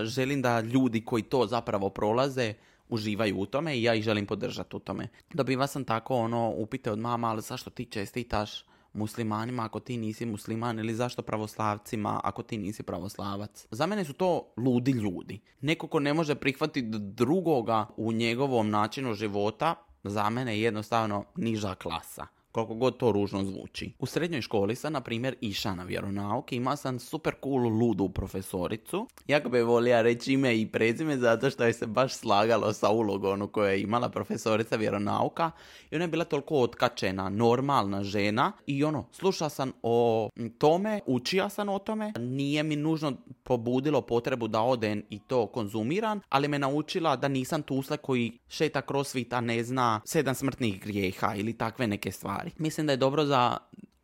želim 0.02 0.42
da 0.42 0.60
ljudi 0.60 1.04
koji 1.04 1.22
to 1.22 1.46
zapravo 1.46 1.90
prolaze 1.90 2.54
uživaju 2.88 3.38
u 3.38 3.46
tome 3.46 3.76
i 3.78 3.82
ja 3.82 3.94
ih 3.94 4.04
želim 4.04 4.26
podržati 4.26 4.76
u 4.76 4.78
tome. 4.78 5.08
Dobiva 5.32 5.66
sam 5.66 5.84
tako 5.84 6.16
ono 6.16 6.48
upite 6.56 6.90
od 6.92 6.98
mama, 6.98 7.30
ali 7.30 7.42
zašto 7.42 7.70
ti 7.70 7.84
čestitaš 7.84 8.64
muslimanima 8.92 9.64
ako 9.64 9.80
ti 9.80 9.96
nisi 9.96 10.26
musliman 10.26 10.78
ili 10.78 10.94
zašto 10.94 11.22
pravoslavcima 11.22 12.20
ako 12.24 12.42
ti 12.42 12.58
nisi 12.58 12.82
pravoslavac. 12.82 13.66
Za 13.70 13.86
mene 13.86 14.04
su 14.04 14.12
to 14.12 14.52
ludi 14.56 14.90
ljudi. 14.90 15.40
Neko 15.60 15.86
ko 15.86 16.00
ne 16.00 16.14
može 16.14 16.34
prihvatiti 16.34 16.98
drugoga 16.98 17.86
u 17.96 18.12
njegovom 18.12 18.70
načinu 18.70 19.14
života, 19.14 19.74
za 20.04 20.30
mene 20.30 20.56
je 20.56 20.62
jednostavno 20.62 21.24
niža 21.36 21.74
klasa 21.74 22.37
koliko 22.52 22.74
god 22.74 22.96
to 22.96 23.12
ružno 23.12 23.44
zvuči. 23.44 23.92
U 23.98 24.06
srednjoj 24.06 24.42
školi 24.42 24.76
sam, 24.76 24.92
na 24.92 25.00
primjer, 25.00 25.34
iša 25.40 25.74
na 25.74 25.84
vjeronauk 25.84 26.52
i 26.52 26.56
imao 26.56 26.76
sam 26.76 26.98
super 26.98 27.34
cool 27.44 27.68
ludu 27.68 28.08
profesoricu. 28.08 29.06
Jako 29.26 29.48
bi 29.48 29.62
volio 29.62 30.02
reći 30.02 30.32
ime 30.32 30.60
i 30.60 30.66
prezime 30.66 31.16
zato 31.16 31.50
što 31.50 31.64
je 31.64 31.72
se 31.72 31.86
baš 31.86 32.14
slagalo 32.14 32.72
sa 32.72 32.90
ulogom 32.90 33.48
koju 33.48 33.66
je 33.66 33.82
imala 33.82 34.08
profesorica 34.08 34.76
vjeronauka 34.76 35.50
i 35.90 35.94
ona 35.94 36.04
je 36.04 36.08
bila 36.08 36.24
toliko 36.24 36.54
otkačena, 36.54 37.28
normalna 37.28 38.04
žena 38.04 38.52
i 38.66 38.84
ono, 38.84 39.06
slušao 39.12 39.48
sam 39.48 39.72
o 39.82 40.28
tome, 40.58 41.00
učio 41.06 41.48
sam 41.48 41.68
o 41.68 41.78
tome, 41.78 42.12
nije 42.18 42.62
mi 42.62 42.76
nužno 42.76 43.12
pobudilo 43.42 44.00
potrebu 44.00 44.48
da 44.48 44.60
odem 44.60 45.02
i 45.10 45.18
to 45.18 45.46
konzumiram, 45.46 46.20
ali 46.28 46.48
me 46.48 46.58
naučila 46.58 47.16
da 47.16 47.28
nisam 47.28 47.62
tusle 47.62 47.96
koji 47.96 48.38
šeta 48.48 48.82
kroz 48.82 49.16
a 49.30 49.40
ne 49.40 49.64
zna 49.64 50.00
sedam 50.04 50.34
smrtnih 50.34 50.80
grijeha 50.82 51.34
ili 51.34 51.52
takve 51.52 51.86
neke 51.86 52.12
stvari. 52.12 52.47
Mislim 52.56 52.86
da 52.86 52.92
je 52.92 52.96
dobro 52.96 53.24
za 53.24 53.56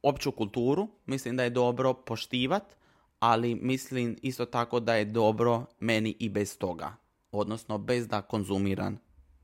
opću 0.03 0.33
kulturu, 0.33 0.89
mislim 1.07 1.37
da 1.37 1.43
je 1.43 1.51
dobro 1.51 1.95
poštivat, 1.95 2.77
ali 3.19 3.55
mislim 3.55 4.17
isto 4.23 4.45
tako 4.47 4.81
da 4.81 4.95
je 4.95 5.05
dobro 5.05 5.65
meni 5.81 6.17
i 6.19 6.29
bez 6.29 6.59
toga. 6.59 6.97
Odnosno 7.33 7.79
bez 7.79 8.09
da 8.09 8.23
konzumiram 8.23 8.99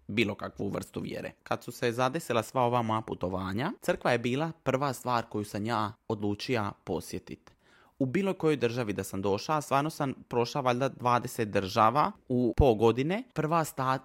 bilo 0.07 0.35
kakvu 0.35 0.69
vrstu 0.69 1.01
vjere. 1.01 1.33
Kad 1.43 1.65
su 1.65 1.73
se 1.73 1.93
zadesila 1.93 2.43
sva 2.43 2.63
ova 2.63 2.83
moja 2.83 3.01
putovanja, 3.01 3.73
crkva 3.81 4.13
je 4.13 4.19
bila 4.19 4.53
prva 4.63 4.93
stvar 4.93 5.25
koju 5.29 5.45
sam 5.45 5.67
ja 5.67 5.93
odlučio 6.09 6.73
posjetiti. 6.85 7.53
U 7.99 8.07
bilo 8.07 8.35
kojoj 8.35 8.57
državi 8.57 8.93
da 8.93 9.05
sam 9.05 9.23
došla, 9.23 9.61
stvarno 9.61 9.91
sam 9.91 10.15
prošla 10.29 10.61
valjda 10.61 10.91
20 10.91 11.45
država 11.45 12.13
u 12.29 12.55
po 12.57 12.75
godine. 12.75 13.23
Prva 13.35 13.65
sta, 13.65 13.99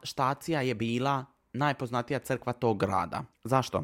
je 0.61 0.75
bila 0.75 1.25
najpoznatija 1.53 2.19
crkva 2.19 2.53
tog 2.53 2.79
grada. 2.79 3.23
Zašto? 3.43 3.83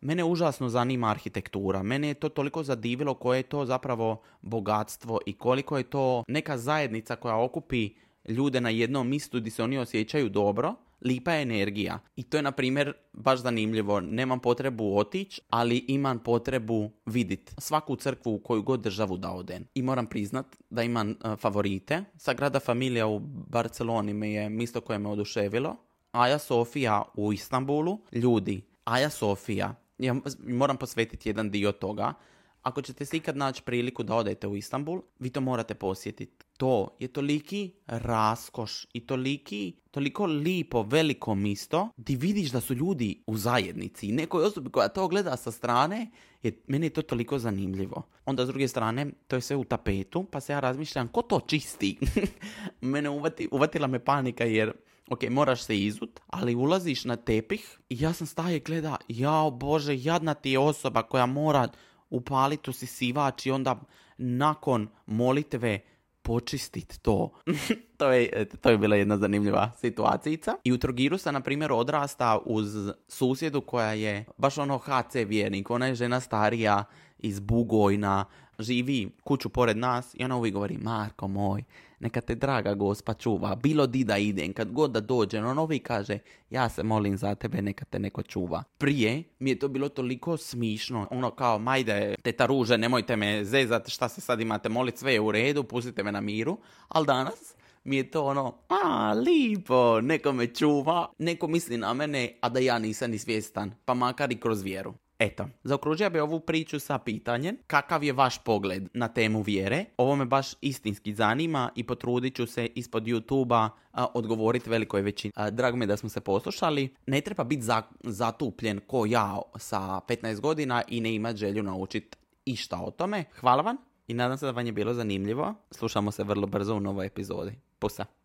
Mene 0.00 0.24
užasno 0.24 0.68
zanima 0.68 1.10
arhitektura. 1.10 1.82
Mene 1.82 2.08
je 2.08 2.14
to 2.14 2.28
toliko 2.28 2.62
zadivilo 2.62 3.14
koje 3.14 3.38
je 3.38 3.42
to 3.42 3.64
zapravo 3.66 4.22
bogatstvo 4.42 5.20
i 5.26 5.32
koliko 5.32 5.78
je 5.78 5.84
to 5.84 6.24
neka 6.28 6.58
zajednica 6.58 7.16
koja 7.16 7.42
okupi 7.42 7.90
ljude 8.28 8.60
na 8.60 8.70
jednom 8.70 9.08
mjestu 9.08 9.40
gdje 9.40 9.50
se 9.50 9.62
oni 9.62 9.78
osjećaju 9.78 10.28
dobro, 10.28 10.74
lipa 11.04 11.32
je 11.32 11.42
energija. 11.42 11.98
I 12.16 12.22
to 12.22 12.36
je, 12.36 12.42
na 12.42 12.52
primjer, 12.52 12.92
baš 13.12 13.40
zanimljivo. 13.40 14.00
Nemam 14.00 14.40
potrebu 14.40 14.98
otići, 14.98 15.40
ali 15.50 15.84
imam 15.88 16.18
potrebu 16.18 16.90
vidjeti 17.06 17.52
svaku 17.58 17.96
crkvu 17.96 18.34
u 18.34 18.38
koju 18.38 18.62
god 18.62 18.80
državu 18.80 19.16
da 19.16 19.30
odem. 19.30 19.66
I 19.74 19.82
moram 19.82 20.06
priznat 20.06 20.46
da 20.70 20.82
imam 20.82 21.10
uh, 21.10 21.38
favorite. 21.38 22.04
Sagrada 22.16 22.60
Familija 22.60 23.06
u 23.06 23.18
Barceloni 23.50 24.14
me 24.14 24.30
je 24.30 24.48
mjesto 24.48 24.80
koje 24.80 24.98
me 24.98 25.08
oduševilo. 25.08 25.76
Aja 26.12 26.38
Sofija 26.38 27.02
u 27.14 27.32
Istanbulu. 27.32 27.98
Ljudi, 28.12 28.62
Aja 28.84 29.10
Sofija 29.10 29.74
ja 29.98 30.14
moram 30.46 30.76
posvetiti 30.76 31.28
jedan 31.28 31.50
dio 31.50 31.72
toga. 31.72 32.14
Ako 32.62 32.82
ćete 32.82 33.04
se 33.04 33.16
ikad 33.16 33.36
naći 33.36 33.62
priliku 33.62 34.02
da 34.02 34.14
odete 34.14 34.46
u 34.46 34.56
Istanbul, 34.56 35.02
vi 35.18 35.30
to 35.30 35.40
morate 35.40 35.74
posjetiti. 35.74 36.44
To 36.56 36.96
je 36.98 37.08
toliki 37.08 37.72
raskoš 37.86 38.86
i 38.92 39.06
toliki, 39.06 39.76
toliko 39.90 40.26
lipo 40.26 40.82
veliko 40.82 41.34
misto 41.34 41.88
di 41.96 42.16
vidiš 42.16 42.50
da 42.50 42.60
su 42.60 42.74
ljudi 42.74 43.22
u 43.26 43.36
zajednici 43.36 44.08
i 44.08 44.12
nekoj 44.12 44.44
osobi 44.44 44.70
koja 44.70 44.88
to 44.88 45.08
gleda 45.08 45.36
sa 45.36 45.50
strane, 45.50 46.10
je, 46.42 46.62
meni 46.66 46.86
je 46.86 46.90
to 46.90 47.02
toliko 47.02 47.38
zanimljivo. 47.38 48.02
Onda 48.24 48.44
s 48.44 48.48
druge 48.48 48.68
strane, 48.68 49.06
to 49.28 49.36
je 49.36 49.40
sve 49.40 49.56
u 49.56 49.64
tapetu, 49.64 50.24
pa 50.24 50.40
se 50.40 50.52
ja 50.52 50.60
razmišljam, 50.60 51.08
ko 51.08 51.22
to 51.22 51.40
čisti? 51.46 51.98
Mene 52.80 53.10
uvati, 53.10 53.48
uvatila 53.52 53.86
me 53.86 53.98
panika 53.98 54.44
jer 54.44 54.72
ok, 55.10 55.22
moraš 55.30 55.62
se 55.62 55.78
izut, 55.78 56.20
ali 56.26 56.54
ulaziš 56.54 57.04
na 57.04 57.16
tepih 57.16 57.78
i 57.88 58.02
ja 58.02 58.12
sam 58.12 58.26
staje 58.26 58.60
gleda, 58.60 58.96
jao 59.08 59.50
bože, 59.50 59.96
jadna 59.96 60.34
ti 60.34 60.50
je 60.50 60.58
osoba 60.58 61.02
koja 61.02 61.26
mora 61.26 61.68
upaliti 62.10 62.70
usisivač 62.70 63.46
i 63.46 63.50
onda 63.50 63.80
nakon 64.18 64.88
molitve 65.06 65.80
počistit 66.22 66.98
to. 67.02 67.30
to, 67.98 68.12
je, 68.12 68.48
to 68.60 68.70
je 68.70 68.78
bila 68.78 68.96
jedna 68.96 69.16
zanimljiva 69.16 69.72
situacija. 69.80 70.54
I 70.64 70.72
u 70.72 70.78
Trogiru 70.78 71.18
sam, 71.18 71.34
na 71.34 71.40
primjer, 71.40 71.72
odrasta 71.72 72.38
uz 72.44 72.92
susjedu 73.08 73.60
koja 73.60 73.92
je 73.92 74.24
baš 74.38 74.58
ono 74.58 74.78
HC 74.78 75.14
vjernik. 75.26 75.70
Ona 75.70 75.86
je 75.86 75.94
žena 75.94 76.20
starija 76.20 76.84
iz 77.18 77.40
Bugojna, 77.40 78.24
živi 78.58 79.08
kuću 79.24 79.48
pored 79.48 79.76
nas 79.76 80.14
i 80.14 80.24
ona 80.24 80.36
uvijek 80.36 80.54
govori, 80.54 80.78
Marko 80.78 81.28
moj, 81.28 81.62
neka 82.00 82.20
te 82.20 82.34
draga 82.34 82.74
gospa 82.74 83.14
čuva, 83.14 83.54
bilo 83.54 83.86
di 83.86 84.04
da 84.04 84.18
idem, 84.18 84.52
kad 84.52 84.72
god 84.72 84.90
da 84.90 85.00
dođe, 85.00 85.40
on 85.44 85.58
uvijek 85.58 85.86
kaže, 85.86 86.18
ja 86.50 86.68
se 86.68 86.82
molim 86.82 87.16
za 87.16 87.34
tebe, 87.34 87.62
neka 87.62 87.84
te 87.84 87.98
neko 87.98 88.22
čuva. 88.22 88.62
Prije 88.78 89.22
mi 89.38 89.50
je 89.50 89.58
to 89.58 89.68
bilo 89.68 89.88
toliko 89.88 90.36
smišno, 90.36 91.08
ono 91.10 91.30
kao, 91.30 91.58
majde, 91.58 92.14
teta 92.22 92.46
ruže, 92.46 92.78
nemojte 92.78 93.16
me 93.16 93.44
zezat, 93.44 93.88
šta 93.88 94.08
se 94.08 94.20
sad 94.20 94.40
imate 94.40 94.68
molit, 94.68 94.98
sve 94.98 95.12
je 95.12 95.20
u 95.20 95.32
redu, 95.32 95.64
pustite 95.64 96.02
me 96.02 96.12
na 96.12 96.20
miru, 96.20 96.58
ali 96.88 97.06
danas 97.06 97.54
mi 97.84 97.96
je 97.96 98.10
to 98.10 98.24
ono, 98.24 98.54
a, 98.68 99.12
lipo, 99.12 100.00
neko 100.00 100.32
me 100.32 100.46
čuva, 100.46 101.08
neko 101.18 101.48
misli 101.48 101.76
na 101.76 101.94
mene, 101.94 102.38
a 102.40 102.48
da 102.48 102.60
ja 102.60 102.78
nisam 102.78 103.10
ni 103.10 103.18
svjestan, 103.18 103.72
pa 103.84 103.94
makar 103.94 104.32
i 104.32 104.40
kroz 104.40 104.62
vjeru. 104.62 104.94
Eto, 105.18 105.48
zaokružio 105.64 106.10
bi 106.10 106.20
ovu 106.20 106.40
priču 106.40 106.80
sa 106.80 106.98
pitanjem 106.98 107.56
kakav 107.66 108.04
je 108.04 108.12
vaš 108.12 108.38
pogled 108.38 108.88
na 108.94 109.08
temu 109.08 109.42
vjere. 109.42 109.84
Ovo 109.96 110.16
me 110.16 110.24
baš 110.24 110.46
istinski 110.60 111.14
zanima 111.14 111.70
i 111.74 111.84
potrudit 111.84 112.36
ću 112.36 112.46
se 112.46 112.66
ispod 112.66 113.04
YouTube-a 113.04 113.70
odgovoriti 114.14 114.70
velikoj 114.70 115.02
većini. 115.02 115.32
drago 115.50 115.76
mi 115.76 115.82
je 115.82 115.86
da 115.86 115.96
smo 115.96 116.08
se 116.08 116.20
poslušali. 116.20 116.94
Ne 117.06 117.20
treba 117.20 117.44
biti 117.44 117.66
zatupljen 118.02 118.80
ko 118.86 119.06
ja 119.06 119.38
sa 119.56 119.78
15 119.78 120.40
godina 120.40 120.82
i 120.88 121.00
ne 121.00 121.14
imati 121.14 121.38
želju 121.38 121.62
naučiti 121.62 122.18
išta 122.44 122.80
o 122.80 122.90
tome. 122.90 123.24
Hvala 123.40 123.62
vam 123.62 123.76
i 124.06 124.14
nadam 124.14 124.38
se 124.38 124.46
da 124.46 124.52
vam 124.52 124.66
je 124.66 124.72
bilo 124.72 124.94
zanimljivo. 124.94 125.54
Slušamo 125.70 126.10
se 126.10 126.24
vrlo 126.24 126.46
brzo 126.46 126.74
u 126.74 126.80
novoj 126.80 127.06
epizodi. 127.06 127.52
Pusa! 127.78 128.16